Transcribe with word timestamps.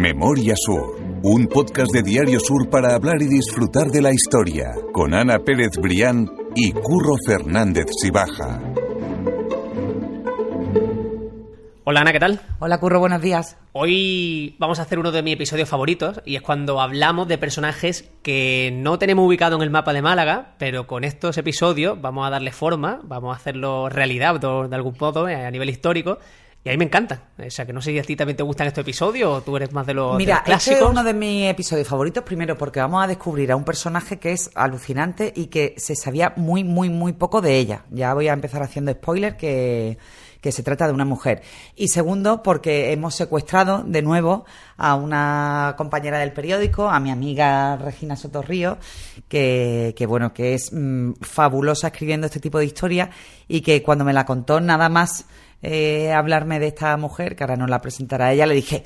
Memoria 0.00 0.54
Sur, 0.56 0.96
un 1.22 1.46
podcast 1.46 1.92
de 1.92 2.02
Diario 2.02 2.40
Sur 2.40 2.70
para 2.70 2.94
hablar 2.94 3.20
y 3.20 3.28
disfrutar 3.28 3.88
de 3.88 4.00
la 4.00 4.10
historia, 4.14 4.72
con 4.94 5.12
Ana 5.12 5.40
Pérez 5.40 5.72
Brián 5.78 6.26
y 6.56 6.72
Curro 6.72 7.16
Fernández 7.26 7.84
Sibaja. 8.00 8.62
Hola 11.84 12.00
Ana, 12.00 12.12
¿qué 12.12 12.18
tal? 12.18 12.40
Hola 12.60 12.78
Curro, 12.80 12.98
buenos 12.98 13.20
días. 13.20 13.58
Hoy 13.72 14.56
vamos 14.58 14.78
a 14.78 14.82
hacer 14.82 14.98
uno 14.98 15.12
de 15.12 15.22
mis 15.22 15.34
episodios 15.34 15.68
favoritos 15.68 16.22
y 16.24 16.36
es 16.36 16.40
cuando 16.40 16.80
hablamos 16.80 17.28
de 17.28 17.36
personajes 17.36 18.10
que 18.22 18.70
no 18.72 18.98
tenemos 18.98 19.26
ubicado 19.26 19.56
en 19.56 19.62
el 19.62 19.70
mapa 19.70 19.92
de 19.92 20.00
Málaga, 20.00 20.54
pero 20.58 20.86
con 20.86 21.04
estos 21.04 21.36
episodios 21.36 22.00
vamos 22.00 22.26
a 22.26 22.30
darle 22.30 22.52
forma, 22.52 23.00
vamos 23.02 23.34
a 23.34 23.36
hacerlo 23.36 23.90
realidad 23.90 24.40
de 24.40 24.74
algún 24.74 24.96
modo 24.98 25.28
eh, 25.28 25.34
a 25.34 25.50
nivel 25.50 25.68
histórico 25.68 26.20
y 26.62 26.68
a 26.68 26.72
mí 26.72 26.78
me 26.78 26.84
encanta. 26.84 27.22
O 27.38 27.50
sea, 27.50 27.64
que 27.64 27.72
no 27.72 27.80
sé 27.80 27.92
si 27.92 27.98
a 27.98 28.02
ti 28.02 28.16
también 28.16 28.36
te 28.36 28.42
gustan 28.42 28.66
estos 28.66 28.82
episodios 28.82 29.30
o 29.30 29.42
tú 29.42 29.56
eres 29.56 29.72
más 29.72 29.86
de 29.86 29.94
los, 29.94 30.16
Mira, 30.16 30.42
de 30.46 30.52
este 30.52 30.74
es 30.74 30.82
uno 30.82 31.02
de 31.02 31.14
mis 31.14 31.48
episodios 31.48 31.88
favoritos, 31.88 32.22
primero 32.22 32.58
porque 32.58 32.80
vamos 32.80 33.02
a 33.02 33.06
descubrir 33.06 33.50
a 33.50 33.56
un 33.56 33.64
personaje 33.64 34.18
que 34.18 34.32
es 34.32 34.50
alucinante 34.54 35.32
y 35.34 35.46
que 35.46 35.74
se 35.78 35.96
sabía 35.96 36.34
muy, 36.36 36.62
muy, 36.62 36.90
muy 36.90 37.14
poco 37.14 37.40
de 37.40 37.56
ella. 37.56 37.84
Ya 37.90 38.12
voy 38.12 38.28
a 38.28 38.34
empezar 38.34 38.62
haciendo 38.62 38.92
spoiler 38.92 39.38
que, 39.38 39.96
que 40.40 40.52
se 40.52 40.62
trata 40.62 40.86
de 40.86 40.92
una 40.92 41.04
mujer. 41.04 41.42
Y 41.76 41.88
segundo, 41.88 42.42
porque 42.42 42.92
hemos 42.92 43.14
secuestrado 43.14 43.82
de 43.84 44.02
nuevo 44.02 44.44
a 44.76 44.94
una 44.94 45.74
compañera 45.76 46.18
del 46.18 46.32
periódico, 46.32 46.88
a 46.88 47.00
mi 47.00 47.10
amiga 47.10 47.76
Regina 47.76 48.16
Sotorrío, 48.16 48.78
que, 49.28 49.94
que 49.96 50.06
bueno, 50.06 50.32
que 50.32 50.54
es 50.54 50.72
mm, 50.72 51.12
fabulosa 51.20 51.88
escribiendo 51.88 52.26
este 52.26 52.40
tipo 52.40 52.58
de 52.58 52.66
historias 52.66 53.10
y 53.48 53.60
que 53.60 53.82
cuando 53.82 54.04
me 54.04 54.12
la 54.12 54.24
contó 54.24 54.60
nada 54.60 54.88
más 54.88 55.26
eh, 55.62 56.12
hablarme 56.12 56.58
de 56.58 56.68
esta 56.68 56.96
mujer, 56.96 57.36
que 57.36 57.44
ahora 57.44 57.56
nos 57.56 57.68
la 57.68 57.80
presentará 57.80 58.32
ella, 58.32 58.46
le 58.46 58.54
dije, 58.54 58.84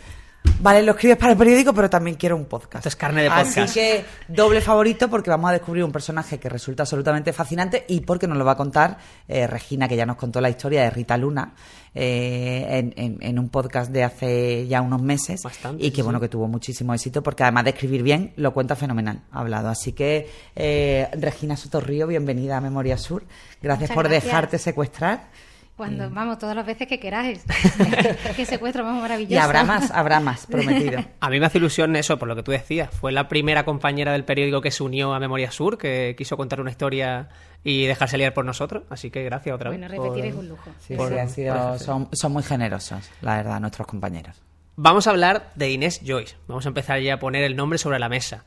vale, 0.64 0.82
lo 0.82 0.92
escribes 0.92 1.18
para 1.18 1.32
el 1.32 1.38
periódico, 1.38 1.74
pero 1.74 1.90
también 1.90 2.16
quiero 2.16 2.36
un 2.36 2.46
podcast. 2.46 2.76
Esto 2.76 2.88
es 2.88 2.96
carne 2.96 3.22
de 3.22 3.28
podcast. 3.28 3.58
Así 3.58 3.74
que 3.74 4.04
doble 4.28 4.62
favorito 4.62 5.10
porque 5.10 5.28
vamos 5.28 5.50
a 5.50 5.52
descubrir 5.52 5.84
un 5.84 5.92
personaje 5.92 6.38
que 6.38 6.48
resulta 6.48 6.84
absolutamente 6.84 7.34
fascinante 7.34 7.84
y 7.86 8.00
porque 8.00 8.26
nos 8.26 8.38
lo 8.38 8.46
va 8.46 8.52
a 8.52 8.56
contar 8.56 8.96
eh, 9.28 9.46
Regina, 9.46 9.86
que 9.86 9.94
ya 9.94 10.06
nos 10.06 10.16
contó 10.16 10.40
la 10.40 10.48
historia 10.48 10.82
de 10.82 10.90
Rita 10.90 11.18
Luna. 11.18 11.54
Eh, 11.96 12.92
en, 12.96 13.38
un 13.38 13.50
podcast 13.50 13.92
de 13.92 14.02
hace 14.02 14.66
ya 14.66 14.82
unos 14.82 15.00
meses 15.00 15.40
y 15.78 15.92
que 15.92 16.02
bueno 16.02 16.18
que 16.18 16.28
tuvo 16.28 16.48
muchísimo 16.48 16.92
éxito 16.92 17.22
porque 17.22 17.44
además 17.44 17.62
de 17.62 17.70
escribir 17.70 18.02
bien 18.02 18.32
lo 18.34 18.52
cuenta 18.52 18.74
fenomenal 18.74 19.20
hablado 19.30 19.68
así 19.68 19.92
que 19.92 20.28
eh, 20.56 21.08
Regina 21.12 21.56
Sotorrío 21.56 22.08
bienvenida 22.08 22.56
a 22.56 22.60
Memoria 22.60 22.98
Sur 22.98 23.22
gracias 23.62 23.92
por 23.92 24.08
dejarte 24.08 24.58
secuestrar 24.58 25.28
cuando, 25.76 26.08
vamos, 26.08 26.38
todas 26.38 26.54
las 26.54 26.64
veces 26.64 26.86
que 26.86 27.00
queráis. 27.00 27.42
Qué 28.36 28.46
secuestro 28.46 28.84
más 28.84 29.00
maravilloso. 29.00 29.34
Y 29.34 29.38
habrá 29.38 29.64
más, 29.64 29.90
habrá 29.90 30.20
más, 30.20 30.46
prometido. 30.46 31.04
A 31.18 31.30
mí 31.30 31.40
me 31.40 31.46
hace 31.46 31.58
ilusión 31.58 31.96
eso, 31.96 32.16
por 32.16 32.28
lo 32.28 32.36
que 32.36 32.44
tú 32.44 32.52
decías. 32.52 32.90
Fue 32.94 33.10
la 33.10 33.26
primera 33.26 33.64
compañera 33.64 34.12
del 34.12 34.24
periódico 34.24 34.60
que 34.60 34.70
se 34.70 34.84
unió 34.84 35.14
a 35.14 35.18
Memoria 35.18 35.50
Sur, 35.50 35.76
que 35.76 36.14
quiso 36.16 36.36
contar 36.36 36.60
una 36.60 36.70
historia 36.70 37.28
y 37.64 37.86
dejarse 37.86 38.16
liar 38.18 38.34
por 38.34 38.44
nosotros. 38.44 38.84
Así 38.88 39.10
que 39.10 39.24
gracias 39.24 39.54
otra 39.54 39.70
vez. 39.70 39.80
Bueno, 39.80 39.92
repetir 39.92 40.26
es 40.26 40.34
un 40.34 40.48
lujo. 40.48 40.70
Sí, 40.78 40.94
han 40.94 41.28
sido, 41.28 41.78
son, 41.78 42.08
son 42.12 42.32
muy 42.32 42.44
generosos, 42.44 43.10
la 43.20 43.36
verdad, 43.36 43.58
nuestros 43.58 43.88
compañeros. 43.88 44.40
Vamos 44.76 45.06
a 45.06 45.10
hablar 45.10 45.50
de 45.54 45.70
Inés 45.70 46.00
Joyce. 46.04 46.36
Vamos 46.48 46.66
a 46.66 46.68
empezar 46.68 47.00
ya 47.00 47.14
a 47.14 47.18
poner 47.18 47.44
el 47.44 47.56
nombre 47.56 47.78
sobre 47.78 47.98
la 47.98 48.08
mesa. 48.08 48.44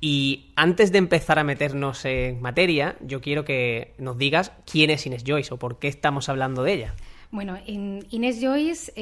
Y 0.00 0.52
antes 0.54 0.92
de 0.92 0.98
empezar 0.98 1.38
a 1.38 1.44
meternos 1.44 2.04
en 2.04 2.40
materia, 2.40 2.96
yo 3.00 3.20
quiero 3.20 3.44
que 3.44 3.94
nos 3.98 4.16
digas 4.16 4.52
quién 4.70 4.90
es 4.90 5.04
Inés 5.06 5.24
Joyce 5.26 5.52
o 5.52 5.56
por 5.58 5.78
qué 5.78 5.88
estamos 5.88 6.28
hablando 6.28 6.62
de 6.62 6.72
ella. 6.74 6.94
Bueno, 7.30 7.58
Inés 7.66 8.38
Joyce 8.40 8.92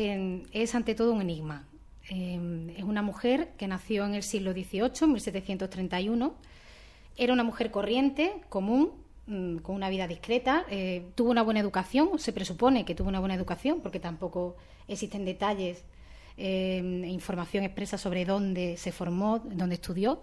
es 0.53 0.75
ante 0.75 0.95
todo 0.95 1.13
un 1.13 1.21
enigma. 1.21 1.67
Em, 2.09 2.71
es 2.71 2.83
una 2.83 3.03
mujer 3.03 3.51
que 3.59 3.69
nació 3.69 4.07
en 4.07 4.15
el 4.15 4.23
siglo 4.23 4.53
XVIII, 4.53 5.07
1731. 5.09 6.35
Era 7.17 7.33
una 7.33 7.45
mujer 7.45 7.71
corriente, 7.71 8.33
común, 8.49 8.93
mm, 9.27 9.59
con 9.59 9.77
una 9.77 9.91
vida 9.91 10.07
discreta. 10.09 10.65
Eh, 10.71 11.11
tuvo 11.15 11.31
una 11.31 11.43
buena 11.43 11.61
educación, 11.61 12.19
se 12.19 12.33
presupone 12.33 12.85
que 12.85 12.95
tuvo 12.95 13.09
una 13.09 13.21
buena 13.21 13.35
educación, 13.35 13.81
porque 13.83 14.01
tampoco 14.01 14.57
existen 14.89 15.25
detalles 15.25 15.85
e 16.39 16.83
información 17.09 17.65
expresa 17.65 17.97
sobre 17.97 18.27
dónde 18.27 18.77
se 18.77 18.93
formó, 18.93 19.39
dónde 19.39 19.77
estudió 19.77 20.21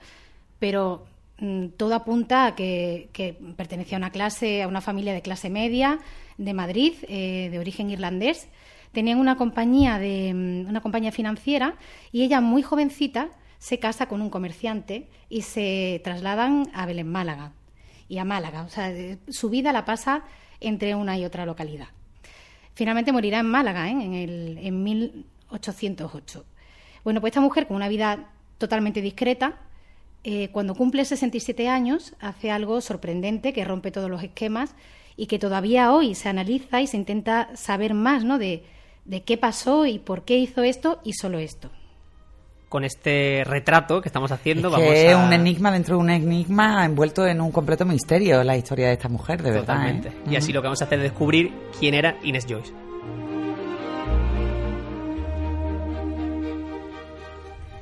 pero 0.64 1.06
mm, 1.40 1.76
todo 1.76 1.94
apunta 1.94 2.46
a 2.46 2.56
que, 2.56 3.10
pertenecía 3.58 3.98
a 3.98 4.00
una 4.00 4.12
clase, 4.12 4.64
a 4.64 4.68
una 4.70 4.80
familia 4.80 5.14
de 5.14 5.22
clase 5.22 5.50
media 5.50 6.00
de 6.38 6.54
Madrid, 6.54 6.94
eh, 7.10 7.50
de 7.52 7.60
origen 7.60 7.90
irlandés. 7.90 8.48
Tenían 8.94 9.20
una 9.20 9.36
compañía 9.36 10.00
de 10.00 10.34
mm, 10.34 10.70
una 10.70 10.80
compañía 10.80 11.12
financiera 11.12 11.76
y 12.14 12.24
ella 12.24 12.40
muy 12.40 12.62
jovencita 12.62 13.28
se 13.60 13.80
casa 13.80 14.06
con 14.08 14.22
un 14.22 14.30
comerciante 14.30 15.10
y 15.28 15.42
se 15.42 16.00
trasladan 16.02 16.72
a 16.74 16.86
Belén 16.86 17.12
Málaga 17.12 17.52
y 18.08 18.20
a 18.20 18.24
Málaga. 18.24 18.62
O 18.62 18.70
sea, 18.70 18.90
eh, 18.90 19.18
su 19.28 19.50
vida 19.50 19.74
la 19.74 19.84
pasa 19.84 20.24
entre 20.62 20.96
una 20.96 21.18
y 21.18 21.26
otra 21.26 21.46
localidad. 21.46 21.90
Finalmente 22.74 23.12
morirá 23.12 23.40
en 23.40 23.48
Málaga 23.48 23.90
¿eh? 23.90 23.92
en, 23.92 24.14
el, 24.14 24.60
en 24.62 24.82
1808. 24.82 26.46
Bueno, 27.04 27.20
pues 27.20 27.32
esta 27.32 27.42
mujer 27.42 27.68
con 27.68 27.76
una 27.76 27.90
vida 27.90 28.30
totalmente 28.58 29.02
discreta, 29.02 29.60
eh, 30.24 30.50
cuando 30.52 30.74
cumple 30.74 31.04
67 31.04 31.68
años 31.68 32.16
hace 32.22 32.50
algo 32.50 32.80
sorprendente 32.80 33.52
que 33.52 33.66
rompe 33.66 33.92
todos 33.92 34.10
los 34.10 34.24
esquemas 34.24 34.74
y 35.18 35.28
que 35.28 35.38
todavía 35.38 35.92
hoy 35.92 36.16
se 36.16 36.30
analiza 36.30 36.82
y 36.82 36.88
se 36.88 36.98
intenta 36.98 37.50
saber 37.56 37.94
más 37.94 38.24
¿no? 38.24 38.38
de, 38.38 38.64
qué 39.26 39.38
pasó 39.38 39.86
y 39.86 40.00
por 40.00 40.24
qué 40.24 40.38
hizo 40.38 40.64
esto 40.64 41.00
y 41.04 41.14
solo 41.14 41.40
esto 41.40 41.70
con 42.70 42.86
este 42.86 43.44
retrato 43.46 44.02
que 44.02 44.10
estamos 44.10 44.32
haciendo. 44.32 44.70
Es 44.70 44.74
vamos 44.74 45.22
a... 45.22 45.28
un 45.28 45.32
enigma 45.32 45.72
dentro 45.72 45.96
de 45.96 46.02
un 46.02 46.10
enigma 46.10 46.84
envuelto 46.84 47.28
en 47.28 47.40
un 47.40 47.52
completo 47.52 47.86
misterio 47.86 48.44
la 48.44 48.58
historia 48.58 48.88
de 48.88 48.94
esta 48.94 49.10
mujer, 49.10 49.44
de 49.44 49.52
verdad. 49.52 49.88
¿eh? 49.90 50.12
Y 50.28 50.36
así 50.38 50.52
lo 50.52 50.62
que 50.62 50.70
vamos 50.70 50.82
a 50.82 50.86
hacer 50.86 50.98
es 50.98 51.04
descubrir 51.04 51.54
quién 51.80 51.94
era 51.94 52.18
Inés 52.24 52.48
Joyce. 52.50 52.74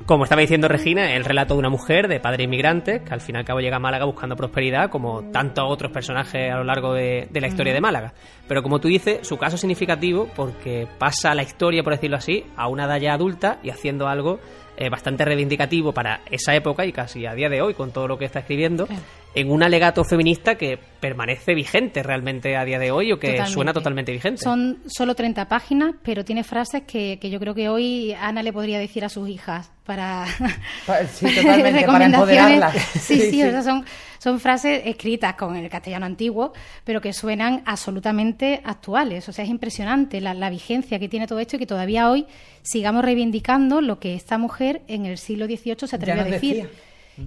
Como 0.06 0.24
estaba 0.24 0.40
diciendo 0.40 0.68
Regina, 0.68 1.14
el 1.14 1.24
relato 1.24 1.54
de 1.54 1.60
una 1.60 1.68
mujer 1.68 2.08
de 2.08 2.18
padre 2.18 2.44
inmigrante 2.44 3.02
que 3.02 3.12
al 3.12 3.20
fin 3.20 3.36
y 3.36 3.38
al 3.38 3.44
cabo 3.44 3.60
llega 3.60 3.76
a 3.76 3.78
Málaga 3.78 4.04
buscando 4.04 4.36
prosperidad, 4.36 4.90
como 4.90 5.30
tantos 5.30 5.64
otros 5.68 5.92
personajes 5.92 6.50
a 6.50 6.56
lo 6.56 6.64
largo 6.64 6.94
de, 6.94 7.28
la 7.32 7.46
historia 7.46 7.72
de 7.72 7.80
Málaga. 7.80 8.12
Pero 8.48 8.62
como 8.62 8.80
tú 8.80 8.88
dices, 8.88 9.26
su 9.26 9.36
caso 9.36 9.56
es 9.56 9.60
significativo 9.60 10.28
porque 10.34 10.88
pasa 10.98 11.34
la 11.34 11.42
historia, 11.42 11.82
por 11.82 11.92
decirlo 11.92 12.16
así, 12.16 12.44
a 12.56 12.68
una 12.68 12.84
edad 12.84 13.00
ya 13.00 13.12
adulta 13.12 13.58
y 13.62 13.70
haciendo 13.70 14.08
algo 14.08 14.40
eh, 14.76 14.88
bastante 14.88 15.24
reivindicativo 15.24 15.92
para 15.92 16.22
esa 16.30 16.54
época 16.54 16.84
y 16.86 16.92
casi 16.92 17.26
a 17.26 17.34
día 17.34 17.48
de 17.48 17.60
hoy 17.60 17.74
con 17.74 17.92
todo 17.92 18.08
lo 18.08 18.18
que 18.18 18.24
está 18.24 18.40
escribiendo, 18.40 18.88
en 19.34 19.50
un 19.50 19.62
alegato 19.62 20.04
feminista 20.04 20.56
que 20.56 20.78
permanece 21.00 21.54
vigente 21.54 22.02
realmente 22.02 22.56
a 22.56 22.64
día 22.64 22.78
de 22.78 22.90
hoy 22.90 23.12
o 23.12 23.18
que 23.18 23.44
suena 23.46 23.72
totalmente 23.72 24.12
vigente. 24.12 24.42
Son 24.42 24.78
solo 24.86 25.14
30 25.14 25.48
páginas, 25.48 25.94
pero 26.02 26.24
tiene 26.24 26.44
frases 26.44 26.82
que, 26.82 27.18
que, 27.18 27.30
yo 27.30 27.40
creo 27.40 27.54
que 27.54 27.68
hoy 27.68 28.12
Ana 28.12 28.42
le 28.42 28.52
podría 28.52 28.78
decir 28.78 29.04
a 29.04 29.08
sus 29.08 29.28
hijas 29.28 29.70
para, 29.84 30.26
sí, 31.12 31.26
totalmente, 31.34 31.84
para 31.84 32.06
empoderarlas. 32.06 32.76
Sí, 32.92 33.20
sí, 33.30 33.42
son, 33.62 33.84
son 34.18 34.38
frases 34.38 34.82
escritas 34.84 35.34
con 35.34 35.56
el 35.56 35.68
castellano 35.68 36.06
antiguo, 36.06 36.52
pero 36.84 37.00
que 37.00 37.12
suenan 37.12 37.62
absolutamente 37.64 38.60
actuales. 38.64 39.28
O 39.28 39.32
sea, 39.32 39.44
es 39.44 39.50
impresionante 39.50 40.20
la, 40.20 40.34
la 40.34 40.50
vigencia 40.50 40.98
que 40.98 41.08
tiene 41.08 41.26
todo 41.26 41.38
esto 41.38 41.56
y 41.56 41.58
que 41.58 41.66
todavía 41.66 42.10
hoy 42.10 42.26
sigamos 42.62 43.04
reivindicando 43.04 43.80
lo 43.80 43.98
que 43.98 44.14
esta 44.14 44.38
mujer 44.38 44.82
en 44.88 45.06
el 45.06 45.18
siglo 45.18 45.46
XVIII 45.46 45.88
se 45.88 45.96
atrevió 45.96 46.22
a 46.22 46.26
decir. 46.26 46.70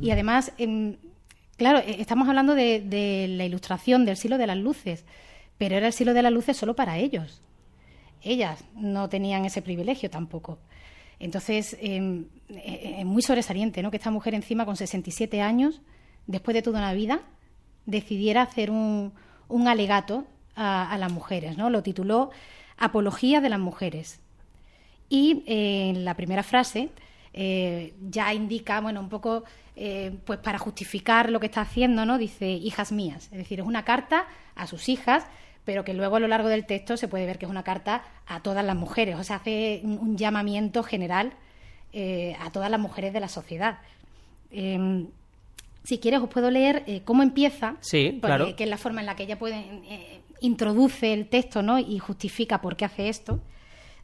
Y 0.02 0.12
además, 0.12 0.52
em, 0.58 0.96
claro, 1.58 1.80
e, 1.80 2.02
estamos 2.02 2.28
hablando 2.28 2.56
de, 2.56 3.28
la 3.30 3.46
ilustración 3.46 4.06
del 4.06 4.18
siglo 4.18 4.38
de 4.38 4.48
las 4.48 4.58
luces, 4.58 5.06
pero 5.58 5.76
era 5.76 5.88
el 5.88 5.94
siglo 5.94 6.14
de 6.14 6.22
las 6.22 6.32
luces 6.32 6.58
solo 6.58 6.76
para 6.76 6.98
ellos. 6.98 7.42
Ellas 8.22 8.64
no 8.76 9.10
tenían 9.10 9.46
ese 9.46 9.62
privilegio 9.62 10.10
tampoco. 10.10 10.58
Entonces, 11.20 11.78
em, 11.80 12.26
e, 12.50 12.56
e, 12.58 13.00
es 13.02 13.06
muy 13.06 13.22
sobresaliente 13.22 13.82
¿no? 13.82 13.92
que 13.92 13.98
esta 13.98 14.12
mujer 14.12 14.34
encima 14.34 14.66
con 14.66 14.76
67 14.76 15.42
años, 15.42 15.82
después 16.28 16.56
de 16.56 16.62
toda 16.62 16.80
una 16.80 16.94
vida, 16.94 17.22
decidiera 17.86 18.42
hacer 18.42 18.72
un, 18.72 19.14
alegato 19.68 20.26
a, 20.56 20.92
a, 20.92 20.98
las 20.98 21.12
mujeres. 21.12 21.58
¿no? 21.58 21.70
Lo 21.70 21.84
tituló 21.84 22.32
Apología 22.78 23.42
de 23.42 23.50
las 23.50 23.60
Mujeres. 23.60 24.20
Y 25.10 25.44
eh, 25.46 25.90
en 25.90 26.06
la 26.06 26.16
primera 26.16 26.44
frase 26.44 26.90
eh, 27.38 27.94
ya 28.10 28.34
indica, 28.34 28.80
bueno, 28.80 29.02
un 29.02 29.10
poco, 29.10 29.44
eh, 29.76 30.18
pues 30.24 30.40
para 30.40 30.58
justificar 30.58 31.30
lo 31.30 31.42
que 31.42 31.48
está 31.48 31.62
haciendo, 31.62 32.06
¿no? 32.06 32.18
Dice 32.18 32.50
hijas 32.50 32.94
mías. 32.94 33.26
Es 33.26 33.38
decir, 33.38 33.60
es 33.60 33.66
una 33.66 33.84
carta 33.84 34.26
a 34.56 34.68
sus 34.68 34.88
hijas, 34.88 35.26
pero 35.66 35.84
que 35.84 35.94
luego 35.94 36.16
a 36.16 36.20
lo 36.22 36.30
largo 36.30 36.48
del 36.48 36.66
texto 36.66 36.96
se 36.96 37.10
puede 37.10 37.26
ver 37.26 37.38
que 37.38 37.46
es 37.46 37.52
una 37.52 37.64
carta 37.64 38.04
a 38.26 38.42
todas 38.42 38.64
las 38.64 38.76
mujeres. 38.76 39.18
O 39.18 39.24
sea, 39.24 39.38
hace 39.38 39.82
un 39.84 40.18
llamamiento 40.18 40.82
general 40.84 41.34
a 42.40 42.52
todas 42.52 42.70
las 42.70 42.80
mujeres 42.80 43.14
de 43.14 43.22
la 43.22 43.30
sociedad. 43.30 43.80
Em, 44.52 45.08
si 45.84 45.98
quieres, 45.98 46.20
os 46.20 46.30
puedo 46.30 46.52
leer 46.52 47.04
cómo 47.06 47.24
empieza, 47.24 47.78
sí, 47.80 48.20
claro. 48.22 48.54
que 48.56 48.66
es 48.66 48.70
la 48.70 48.78
forma 48.78 49.00
en 49.00 49.06
la 49.06 49.16
que 49.16 49.24
ella 49.24 49.40
puede 49.40 49.64
introduce 50.42 51.14
el 51.14 51.28
texto 51.28 51.62
¿no? 51.62 51.80
y 51.80 52.00
justifica 52.00 52.62
por 52.62 52.76
qué 52.76 52.86
hace 52.86 53.10
esto. 53.10 53.40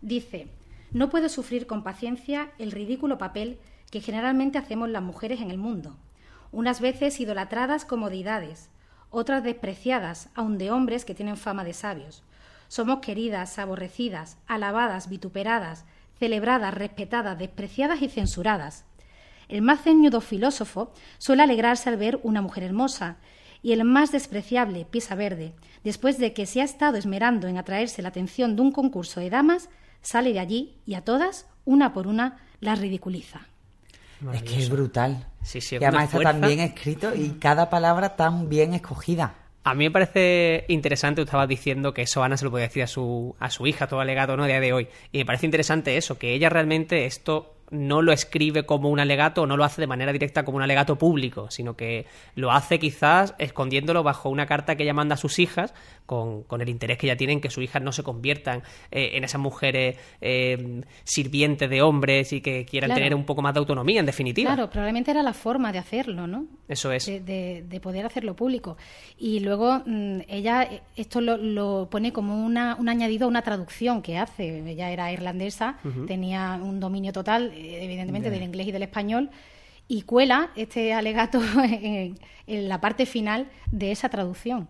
Dice, 0.01 0.47
no 0.91 1.09
puedo 1.09 1.29
sufrir 1.29 1.67
con 1.67 1.83
paciencia 1.83 2.51
el 2.57 2.71
ridículo 2.71 3.17
papel 3.17 3.59
que 3.89 4.01
generalmente 4.01 4.57
hacemos 4.57 4.89
las 4.89 5.03
mujeres 5.03 5.41
en 5.41 5.51
el 5.51 5.57
mundo, 5.57 5.95
unas 6.51 6.81
veces 6.81 7.19
idolatradas 7.19 7.85
como 7.85 8.09
deidades, 8.09 8.69
otras 9.09 9.43
despreciadas, 9.43 10.29
aun 10.35 10.57
de 10.57 10.71
hombres 10.71 11.05
que 11.05 11.15
tienen 11.15 11.37
fama 11.37 11.63
de 11.63 11.73
sabios. 11.73 12.23
Somos 12.67 12.99
queridas, 12.99 13.59
aborrecidas, 13.59 14.37
alabadas, 14.47 15.09
vituperadas, 15.09 15.85
celebradas, 16.17 16.73
respetadas, 16.73 17.37
despreciadas 17.37 18.01
y 18.01 18.07
censuradas. 18.07 18.85
El 19.49 19.61
más 19.61 19.81
ceñudo 19.81 20.21
filósofo 20.21 20.93
suele 21.17 21.43
alegrarse 21.43 21.89
al 21.89 21.97
ver 21.97 22.19
una 22.23 22.41
mujer 22.41 22.63
hermosa, 22.63 23.17
y 23.63 23.73
el 23.73 23.83
más 23.83 24.11
despreciable, 24.11 24.85
Piesa 24.85 25.15
Verde, 25.15 25.53
después 25.83 26.17
de 26.17 26.33
que 26.33 26.45
se 26.45 26.61
ha 26.61 26.63
estado 26.63 26.97
esmerando 26.97 27.47
en 27.47 27.57
atraerse 27.57 28.01
la 28.01 28.09
atención 28.09 28.55
de 28.55 28.61
un 28.61 28.71
concurso 28.71 29.19
de 29.19 29.29
damas, 29.29 29.69
sale 30.01 30.33
de 30.33 30.39
allí 30.39 30.77
y 30.85 30.95
a 30.95 31.03
todas, 31.03 31.47
una 31.65 31.93
por 31.93 32.07
una, 32.07 32.37
las 32.59 32.79
ridiculiza. 32.79 33.41
Es 34.33 34.43
que 34.43 34.59
es 34.59 34.69
brutal. 34.69 35.27
Sí, 35.41 35.61
sí, 35.61 35.75
es 35.75 35.81
y 35.81 35.85
además 35.85 36.05
está 36.05 36.17
fuerza. 36.17 36.31
tan 36.31 36.41
bien 36.41 36.59
escrito 36.59 37.15
y 37.15 37.29
cada 37.39 37.69
palabra 37.69 38.15
tan 38.15 38.49
bien 38.49 38.73
escogida. 38.73 39.35
A 39.63 39.73
mí 39.73 39.85
me 39.85 39.91
parece 39.91 40.65
interesante, 40.69 41.21
tú 41.21 41.25
estabas 41.25 41.47
diciendo 41.47 41.93
que 41.93 42.03
eso 42.03 42.23
Ana 42.23 42.37
se 42.37 42.45
lo 42.45 42.51
puede 42.51 42.65
decir 42.65 42.83
a 42.83 42.87
su, 42.87 43.35
a 43.39 43.49
su 43.49 43.67
hija, 43.67 43.87
todo 43.87 43.99
alegato, 43.99 44.35
¿no? 44.35 44.43
A 44.43 44.47
día 44.47 44.59
de 44.59 44.73
hoy. 44.73 44.87
Y 45.11 45.19
me 45.19 45.25
parece 45.25 45.45
interesante 45.45 45.97
eso, 45.97 46.17
que 46.17 46.33
ella 46.33 46.49
realmente 46.49 47.05
esto 47.05 47.55
no 47.71 48.01
lo 48.01 48.11
escribe 48.11 48.65
como 48.65 48.89
un 48.89 48.99
alegato 48.99 49.41
o 49.41 49.47
no 49.47 49.57
lo 49.57 49.63
hace 49.63 49.81
de 49.81 49.87
manera 49.87 50.11
directa 50.13 50.43
como 50.45 50.57
un 50.57 50.63
alegato 50.63 50.97
público, 50.97 51.49
sino 51.49 51.75
que 51.75 52.05
lo 52.35 52.51
hace 52.51 52.77
quizás 52.79 53.33
escondiéndolo 53.39 54.03
bajo 54.03 54.29
una 54.29 54.45
carta 54.45 54.75
que 54.75 54.83
ella 54.83 54.93
manda 54.93 55.15
a 55.15 55.17
sus 55.17 55.39
hijas 55.39 55.73
con, 56.05 56.43
con 56.43 56.61
el 56.61 56.69
interés 56.69 56.97
que 56.97 57.07
ella 57.07 57.15
tiene 57.17 57.33
en 57.33 57.41
que 57.41 57.49
sus 57.49 57.63
hijas 57.63 57.81
no 57.81 57.91
se 57.93 58.03
conviertan 58.03 58.61
eh, 58.91 59.11
en 59.13 59.23
esas 59.23 59.39
mujeres 59.39 59.97
eh, 60.19 60.81
sirvientes 61.05 61.69
de 61.69 61.81
hombres 61.81 62.33
y 62.33 62.41
que 62.41 62.65
quieran 62.65 62.89
Claro. 62.89 62.99
tener 62.99 63.15
un 63.15 63.23
poco 63.25 63.41
más 63.41 63.53
de 63.53 63.59
autonomía, 63.59 63.99
en 64.01 64.05
definitiva. 64.05 64.53
Claro, 64.53 64.69
probablemente 64.69 65.11
era 65.11 65.23
la 65.23 65.33
forma 65.33 65.71
de 65.71 65.79
hacerlo, 65.79 66.27
¿no? 66.27 66.45
Eso 66.67 66.91
es. 66.91 67.05
de, 67.05 67.19
de- 67.21 67.63
de 67.67 67.79
poder 67.79 68.05
hacerlo 68.05 68.35
público. 68.35 68.75
Y 69.17 69.39
luego 69.39 69.81
mm, 69.85 70.21
ella 70.27 70.63
eh, 70.63 70.81
esto 70.97 71.21
lo, 71.21 71.37
lo 71.37 71.87
pone 71.89 72.11
como 72.11 72.45
una, 72.45 72.75
un 72.75 72.89
añadido 72.89 73.25
a 73.25 73.27
una 73.29 73.41
traducción 73.43 74.01
que 74.01 74.17
hace. 74.17 74.59
Ella 74.69 74.89
era 74.91 75.11
irlandesa, 75.11 75.77
tenía 76.07 76.59
un 76.61 76.79
dominio 76.79 77.13
total, 77.13 77.53
eh, 77.61 77.83
evidentemente, 77.83 78.29
del 78.29 78.43
inglés 78.43 78.67
y 78.67 78.71
del 78.71 78.83
español, 78.83 79.29
y 79.87 80.03
cuela 80.03 80.51
este 80.55 80.93
alegato 80.93 81.41
en, 81.63 82.17
en 82.47 82.69
la 82.69 82.81
parte 82.81 83.05
final 83.05 83.49
de 83.71 83.91
esa 83.91 84.09
traducción. 84.09 84.67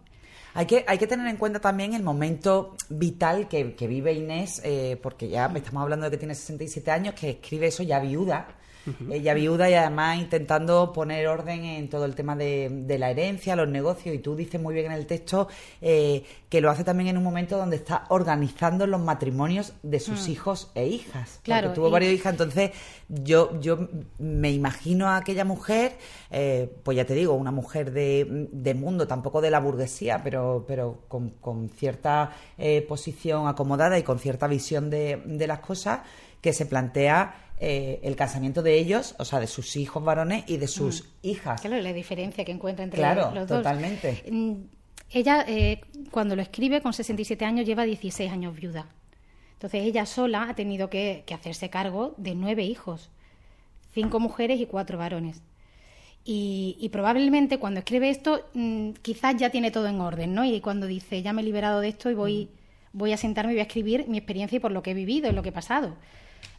Hay 0.54 0.66
que, 0.66 0.84
hay 0.88 0.98
que 0.98 1.08
tener 1.08 1.28
en 1.28 1.38
cuenta 1.38 1.60
también 1.60 1.94
el 1.94 2.04
momento 2.04 2.76
vital 2.90 3.48
que, 3.48 3.74
que 3.74 3.88
vive 3.88 4.14
Inés, 4.14 4.62
eh, 4.66 5.00
porque 5.02 5.30
ya 5.30 5.46
estamos 5.56 5.82
hablando 5.82 6.06
de 6.06 6.12
que 6.12 6.18
tiene 6.18 6.36
67 6.36 6.92
años, 6.92 7.16
que 7.16 7.32
escribe 7.32 7.68
eso 7.68 7.84
ya 7.84 8.00
viuda. 8.00 8.48
Ella 9.12 9.34
viuda 9.34 9.70
y 9.70 9.74
además 9.74 10.18
intentando 10.18 10.92
poner 10.94 11.28
orden 11.28 11.66
en 11.66 11.90
todo 11.90 12.06
el 12.06 12.16
tema 12.16 12.36
de, 12.36 12.70
de 12.72 12.98
la 12.98 13.10
herencia, 13.12 13.56
los 13.56 13.68
negocios. 13.70 14.16
Y 14.16 14.20
tú 14.20 14.36
dices 14.36 14.60
muy 14.62 14.74
bien 14.74 14.88
en 14.88 14.92
el 14.94 15.06
texto 15.06 15.48
eh, 15.82 16.24
que 16.50 16.62
lo 16.62 16.70
hace 16.70 16.84
también 16.84 17.10
en 17.10 17.18
un 17.18 17.24
momento 17.24 17.58
donde 17.58 17.76
está 17.76 18.06
organizando 18.10 18.88
los 18.88 19.00
matrimonios 19.02 19.74
de 19.84 20.00
sus 20.00 20.28
hijos 20.28 20.72
e 20.76 20.88
hijas. 20.88 21.30
porque 21.36 21.46
Claro, 21.46 21.74
tuvo 21.74 21.90
y- 21.90 21.92
varios 21.92 22.14
hijas. 22.14 22.32
Entonces, 22.34 22.72
yo, 23.08 23.60
yo 23.60 23.88
me 24.20 24.52
imagino 24.52 25.08
a 25.10 25.18
aquella 25.18 25.46
mujer, 25.46 25.94
eh, 26.30 26.70
pues 26.84 26.98
ya 26.98 27.06
te 27.06 27.14
digo, 27.14 27.34
una 27.34 27.52
mujer 27.52 27.92
de, 27.92 28.48
de 28.52 28.74
mundo, 28.74 29.08
tampoco 29.08 29.42
de 29.42 29.52
la 29.52 29.60
burguesía, 29.60 30.22
pero, 30.24 30.66
pero 30.68 31.00
con, 31.08 31.30
con 31.32 31.70
cierta 31.70 32.32
eh, 32.58 32.82
posición 32.88 33.48
acomodada 33.48 33.98
y 34.00 34.04
con 34.04 34.20
cierta 34.20 34.48
visión 34.48 34.90
de, 34.90 35.22
de 35.26 35.48
las 35.48 35.60
cosas, 35.60 36.00
que 36.42 36.54
se 36.54 36.66
plantea 36.66 37.51
eh, 37.62 38.00
el 38.04 38.16
casamiento 38.16 38.62
de 38.64 38.78
ellos, 38.80 39.16
o 39.20 39.26
sea, 39.26 39.40
de 39.40 39.48
sus 39.48 39.76
hijos 39.78 40.04
varones 40.04 40.44
y 40.48 40.58
de 40.58 40.68
sus 40.68 41.06
hijas. 41.22 41.62
Claro, 41.62 41.82
la 41.82 41.94
diferencia 41.94 42.44
que 42.44 42.52
encuentra 42.52 42.84
entre 42.84 42.98
Claro, 42.98 43.32
los 43.34 43.48
dos. 43.48 43.60
totalmente. 43.60 44.24
Mm, 44.32 44.54
Ella, 45.14 45.46
eh, 45.48 45.82
cuando 46.10 46.36
lo 46.36 46.42
escribe 46.42 46.82
con 46.82 46.94
67 46.94 47.46
años, 47.46 47.66
lleva 47.66 47.84
16 47.84 48.32
años 48.32 48.56
viuda. 48.56 48.88
Entonces 49.54 49.84
ella 49.84 50.06
sola 50.06 50.48
ha 50.50 50.56
tenido 50.56 50.90
que, 50.90 51.24
que 51.28 51.34
hacerse 51.36 51.70
cargo 51.70 52.16
de 52.18 52.34
nueve 52.34 52.64
hijos, 52.64 53.12
cinco 53.94 54.20
mujeres 54.20 54.60
y 54.60 54.66
cuatro 54.66 54.98
varones. 54.98 55.42
Y, 56.24 56.78
y 56.80 56.90
probablemente 56.90 57.58
cuando 57.60 57.80
escribe 57.80 58.10
esto, 58.10 58.42
mm, 58.54 58.92
quizás 59.02 59.36
ya 59.38 59.50
tiene 59.50 59.72
todo 59.72 59.88
en 59.88 60.00
orden, 60.02 60.34
¿no? 60.34 60.46
Y 60.46 60.62
cuando 60.62 60.86
dice, 60.88 61.22
ya 61.24 61.34
me 61.34 61.42
he 61.42 61.46
liberado 61.46 61.80
de 61.82 61.90
esto 61.90 62.10
y 62.12 62.14
voy, 62.14 62.50
voy 62.94 63.12
a 63.12 63.18
sentarme 63.18 63.54
y 63.54 63.56
voy 63.56 63.62
a 63.62 63.64
escribir 63.64 64.08
mi 64.08 64.18
experiencia 64.18 64.58
y 64.58 64.60
por 64.60 64.72
lo 64.72 64.84
que 64.84 64.92
he 64.92 64.94
vivido 64.94 65.30
y 65.30 65.34
lo 65.34 65.42
que 65.44 65.50
he 65.50 65.54
pasado. 65.54 65.96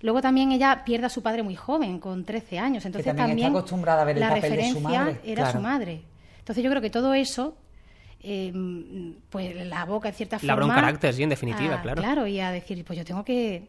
Luego 0.00 0.20
también 0.20 0.52
ella 0.52 0.82
pierde 0.84 1.06
a 1.06 1.08
su 1.08 1.22
padre 1.22 1.42
muy 1.42 1.54
joven, 1.56 1.98
con 1.98 2.24
13 2.24 2.58
años. 2.58 2.84
Entonces 2.84 3.06
también 3.06 3.28
está 3.30 3.42
también, 3.46 3.48
acostumbrada 3.56 4.02
a 4.02 4.04
ver 4.04 4.16
el 4.16 4.20
la 4.20 4.28
papel 4.28 4.42
de 4.42 4.48
su 4.48 4.54
referencia 4.54 4.98
madre, 5.00 5.20
era 5.24 5.42
claro. 5.42 5.58
su 5.58 5.62
madre. 5.62 6.02
Entonces 6.38 6.64
yo 6.64 6.70
creo 6.70 6.82
que 6.82 6.90
todo 6.90 7.14
eso 7.14 7.56
eh, 8.22 8.52
pues 9.30 9.66
la 9.66 9.84
boca 9.84 10.08
en 10.08 10.14
cierta 10.14 10.38
Le 10.40 10.50
abre 10.52 10.64
un 10.64 10.70
forma 10.70 10.82
carácter, 10.82 11.14
sí, 11.14 11.22
en 11.22 11.28
definitiva, 11.30 11.76
a- 11.76 11.82
claro. 11.82 12.02
claro 12.02 12.26
y 12.26 12.40
a 12.40 12.50
decir 12.50 12.84
pues 12.84 12.98
yo 12.98 13.04
tengo 13.04 13.24
que 13.24 13.68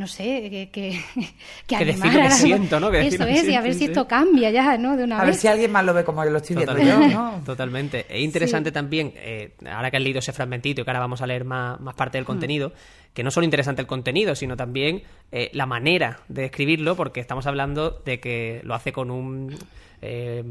no 0.00 0.06
sé 0.08 0.48
que 0.50 0.70
que, 0.70 1.00
Que 1.68 1.84
decir 1.84 2.06
lo 2.06 2.10
que 2.12 2.18
la- 2.18 2.30
siento, 2.30 2.80
¿no? 2.80 2.90
Que 2.90 2.96
decir 2.98 3.14
eso 3.20 3.28
es 3.28 3.46
y 3.48 3.54
a 3.54 3.60
ver 3.60 3.74
si 3.74 3.84
esto 3.84 4.08
cambia 4.08 4.50
ya 4.50 4.76
no 4.78 4.96
de 4.96 5.04
una 5.04 5.20
A 5.20 5.24
ver 5.24 5.34
si 5.36 5.46
alguien 5.46 5.70
más 5.70 5.84
lo 5.84 5.94
ve 5.94 6.02
como 6.02 6.24
yo 6.24 6.30
lo 6.30 6.38
estoy 6.38 6.56
viendo 6.56 6.72
yo, 6.76 6.84
Totalmente, 6.84 7.14
¿no? 7.14 7.42
totalmente. 7.44 8.06
Es 8.08 8.20
interesante 8.22 8.72
también, 8.72 9.12
eh, 9.16 9.52
ahora 9.70 9.90
que 9.92 9.98
has 9.98 10.02
leído 10.02 10.18
ese 10.18 10.32
fragmentito 10.32 10.80
y 10.80 10.84
que 10.84 10.90
ahora 10.90 11.00
vamos 11.00 11.22
a 11.22 11.26
leer 11.28 11.44
más, 11.44 11.78
más 11.80 11.94
parte 11.94 12.16
Hmm. 12.16 12.20
del 12.20 12.24
contenido, 12.26 12.72
que 13.14 13.22
no 13.22 13.30
solo 13.30 13.44
interesante 13.44 13.80
el 13.82 13.86
contenido, 13.86 14.34
sino 14.34 14.56
también 14.56 15.02
eh, 15.30 15.50
la 15.52 15.66
manera 15.66 16.20
de 16.28 16.46
escribirlo, 16.46 16.96
porque 16.96 17.20
estamos 17.20 17.46
hablando 17.46 18.02
de 18.04 18.18
que 18.20 18.60
lo 18.64 18.74
hace 18.74 18.92
con 18.92 19.10
un... 19.10 19.54
eh, 20.02 20.42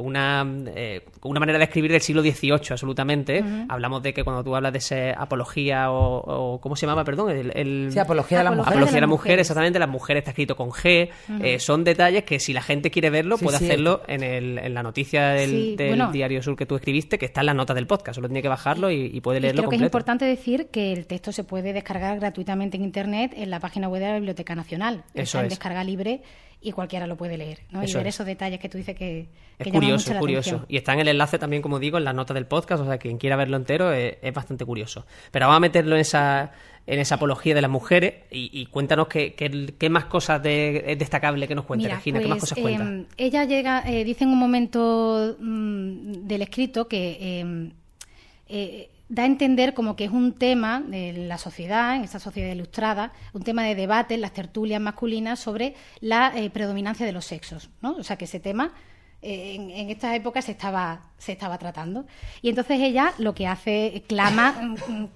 con 0.00 0.06
una, 0.06 0.46
eh, 0.74 1.02
con 1.20 1.30
una 1.30 1.40
manera 1.40 1.58
de 1.58 1.64
escribir 1.64 1.92
del 1.92 2.00
siglo 2.00 2.22
XVIII, 2.22 2.52
absolutamente. 2.70 3.44
Hablamos 3.68 4.02
de 4.02 4.14
que 4.14 4.24
cuando 4.24 4.42
tú 4.42 4.56
hablas 4.56 4.72
de 4.72 4.78
esa 4.78 5.12
apología 5.20 5.90
o, 5.90 6.54
o- 6.54 6.60
¿Cómo 6.60 6.74
se 6.76 6.86
llama, 6.86 7.04
perdón? 7.04 7.30
El, 7.30 7.52
el- 7.54 7.88
Sí, 7.92 7.98
apología 7.98 8.38
de 8.38 8.44
la 8.44 8.50
Apología 8.50 8.64
mujer. 8.70 8.72
Apología 8.78 8.94
de 8.94 9.00
la 9.00 9.06
las 9.06 9.08
mujer, 9.10 9.24
mujeres. 9.30 9.40
exactamente. 9.46 9.78
Las 9.78 9.88
mujeres 9.88 10.20
está 10.22 10.30
escrito 10.30 10.56
con 10.56 10.70
G. 10.70 11.10
eh, 11.42 11.58
son 11.58 11.84
detalles 11.84 12.24
que 12.24 12.38
si 12.40 12.52
la 12.52 12.62
gente 12.62 12.90
quiere 12.90 13.10
verlo, 13.10 13.36
Sí, 13.36 13.44
puede 13.44 13.58
sí, 13.58 13.64
hacerlo 13.66 14.02
en, 14.06 14.22
el, 14.22 14.58
en 14.58 14.74
la 14.74 14.82
noticia 14.82 15.28
del, 15.30 15.50
Sí, 15.50 15.76
del 15.76 15.88
bueno. 15.88 16.12
Diario 16.12 16.42
Sur 16.42 16.56
que 16.56 16.66
tú 16.66 16.76
escribiste, 16.76 17.18
que 17.18 17.26
está 17.26 17.40
en 17.40 17.46
las 17.46 17.54
notas 17.56 17.74
del 17.76 17.86
podcast. 17.86 18.14
Solo 18.16 18.28
tiene 18.28 18.42
que 18.42 18.48
bajarlo 18.48 18.90
y, 18.90 19.10
y 19.12 19.20
puede 19.20 19.38
y 19.38 19.42
leerlo 19.42 19.62
creo 19.62 19.70
que 19.70 19.76
es 19.76 19.82
importante 19.82 20.24
decir 20.24 20.68
que 20.70 20.92
el 20.92 21.06
texto 21.06 21.32
se 21.32 21.44
puede 21.44 21.72
descargar 21.72 22.18
gratuitamente 22.18 22.76
en 22.76 22.84
internet 22.84 23.32
en 23.36 23.50
la 23.50 23.60
página 23.60 23.88
web 23.88 24.00
de 24.00 24.08
la 24.08 24.14
Biblioteca 24.14 24.54
Nacional 24.54 25.04
Eso 25.14 25.22
está 25.22 25.40
en 25.40 25.44
es. 25.46 25.50
descarga 25.50 25.84
libre 25.84 26.22
y 26.62 26.72
cualquiera 26.72 27.06
lo 27.06 27.16
puede 27.16 27.38
leer 27.38 27.60
¿no? 27.70 27.82
y 27.82 27.92
ver 27.92 28.06
es. 28.06 28.14
esos 28.14 28.26
detalles 28.26 28.60
que 28.60 28.68
tú 28.68 28.76
dices 28.76 28.94
que, 28.94 29.28
Es 29.58 29.64
que 29.64 29.70
curioso, 29.70 30.04
mucho 30.04 30.14
la 30.14 30.20
curioso. 30.20 30.50
atención. 30.50 30.66
Y 30.68 30.76
está 30.76 30.92
en 30.92 31.00
el 31.00 31.08
enlace 31.08 31.38
también, 31.38 31.62
como 31.62 31.78
digo, 31.78 31.96
en 31.98 32.04
las 32.04 32.14
notas 32.14 32.34
del 32.34 32.46
podcast, 32.46 32.82
o 32.82 32.86
sea, 32.86 32.98
quien 32.98 33.16
quiera 33.18 33.36
verlo 33.36 33.56
entero 33.56 33.92
es, 33.92 34.16
es 34.20 34.34
bastante 34.34 34.64
curioso. 34.66 35.06
Pero 35.30 35.46
vamos 35.46 35.56
a 35.56 35.60
meterlo 35.60 35.94
en 35.94 36.02
esa, 36.02 36.52
en 36.86 36.98
esa 36.98 37.14
apología 37.14 37.54
de 37.54 37.62
las 37.62 37.70
mujeres 37.70 38.14
y, 38.30 38.50
y 38.52 38.66
cuéntanos 38.66 39.08
qué, 39.08 39.32
qué- 39.34 39.72
qué 39.78 39.88
más 39.88 40.04
cosas 40.04 40.42
de, 40.42 40.84
es 40.86 40.98
destacable 40.98 41.48
que 41.48 41.54
nos 41.54 41.64
cuenta, 41.64 41.84
Mira, 41.86 41.96
Regina, 41.96 42.20
qué 42.20 42.26
más 42.28 42.38
pues, 42.40 42.50
cosas 42.50 42.62
cuenta. 42.62 42.82
em, 42.84 43.06
ella 43.16 43.44
llega, 43.44 43.82
eh, 43.90 44.04
dice 44.04 44.24
en 44.24 44.30
un 44.30 44.38
momento 44.38 45.36
mm, 45.38 46.26
del 46.26 46.42
escrito 46.42 46.88
que 46.88 47.40
em, 47.40 47.72
eh, 48.48 48.90
da 49.10 49.24
a 49.24 49.26
entender 49.26 49.74
como 49.74 49.96
que 49.96 50.04
es 50.04 50.10
un 50.12 50.32
tema 50.32 50.80
de 50.80 51.12
la 51.12 51.36
sociedad, 51.36 51.96
en 51.96 52.04
esta 52.04 52.18
sociedad 52.20 52.52
ilustrada, 52.54 53.12
un 53.34 53.42
tema 53.42 53.64
de 53.64 53.74
debate 53.74 54.14
en 54.14 54.20
las 54.22 54.32
tertulias 54.32 54.80
masculinas 54.80 55.38
sobre 55.40 55.74
la 56.00 56.32
eh, 56.34 56.48
predominancia 56.48 57.04
de 57.04 57.12
los 57.12 57.24
sexos, 57.26 57.68
¿no? 57.82 57.96
O 57.96 58.02
sea, 58.04 58.16
que 58.16 58.24
ese 58.26 58.38
tema 58.40 58.72
eh, 59.20 59.56
en, 59.56 59.70
en 59.70 59.90
estas 59.90 60.14
épocas 60.14 60.44
se 60.44 60.52
estaba, 60.52 61.02
se 61.18 61.32
estaba 61.32 61.58
tratando. 61.58 62.06
Y 62.40 62.48
entonces 62.50 62.80
ella 62.80 63.12
lo 63.18 63.34
que 63.34 63.46
hace, 63.48 64.04
clama, 64.08 64.52
mm, 64.88 64.92
mm, 64.92 65.08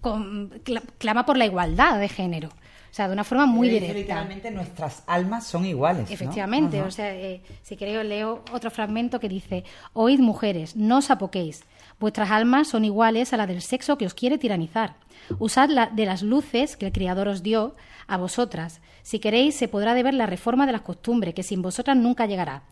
con- 0.00 0.50
cla- 0.64 0.82
clama 0.98 1.26
por 1.26 1.36
la 1.36 1.44
igualdad 1.46 1.98
de 1.98 2.08
género. 2.08 2.48
O 2.48 2.92
sea, 2.92 3.06
de 3.06 3.12
una 3.14 3.22
forma 3.24 3.46
muy 3.46 3.68
directa. 3.68 3.94
literalmente 3.94 4.50
nuestras 4.50 5.02
almas 5.06 5.46
son 5.46 5.64
iguales. 5.64 6.10
Efectivamente, 6.10 6.82
o 6.82 6.90
sea, 6.90 7.14
eh, 7.14 7.40
si 7.62 7.76
queréis 7.76 8.04
leo 8.04 8.42
otro 8.52 8.70
fragmento 8.70 9.20
que 9.20 9.28
dice, 9.28 9.62
oíd 9.92 10.18
mujeres, 10.18 10.74
no 10.74 10.98
os 10.98 11.08
apoquéis, 11.10 11.62
vuestras 12.00 12.30
almas 12.30 12.68
son 12.68 12.84
iguales 12.84 13.32
a 13.32 13.36
la 13.36 13.46
del 13.46 13.62
sexo 13.62 13.96
que 13.98 14.06
os 14.06 14.14
quiere 14.14 14.38
tiranizar. 14.38 14.94
Usad 15.38 15.68
la- 15.68 15.86
de 15.86 16.06
las 16.06 16.22
luces 16.22 16.76
que 16.76 16.86
el 16.86 16.92
Criador 16.92 17.28
os 17.28 17.42
dio 17.42 17.76
a 18.08 18.16
vosotras. 18.16 18.80
Si 19.02 19.18
queréis, 19.20 19.54
se 19.56 19.68
podrá 19.68 19.94
deber 19.94 20.14
la 20.14 20.26
reforma 20.26 20.66
de 20.66 20.72
las 20.72 20.80
costumbres, 20.80 21.34
que 21.34 21.42
sin 21.44 21.62
vosotras 21.62 21.96
nunca 21.96 22.26
llegará. 22.26 22.62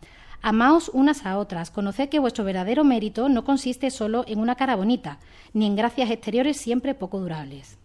Amaos 0.43 0.89
unas 0.95 1.27
a 1.27 1.37
otras, 1.39 1.71
conoced 1.71 2.09
que 2.09 2.19
vuestro 2.21 2.45
verdadero 2.45 2.85
mérito 2.85 3.29
no 3.29 3.45
consiste 3.45 3.91
solo 3.91 4.25
en 4.29 4.39
una 4.41 4.55
cara 4.55 4.77
bonita, 4.77 5.19
ni 5.53 5.67
en 5.67 5.75
gracias 5.77 6.11
exteriores 6.11 6.57
siempre 6.57 6.95
poco 6.95 7.19
durables. 7.21 7.77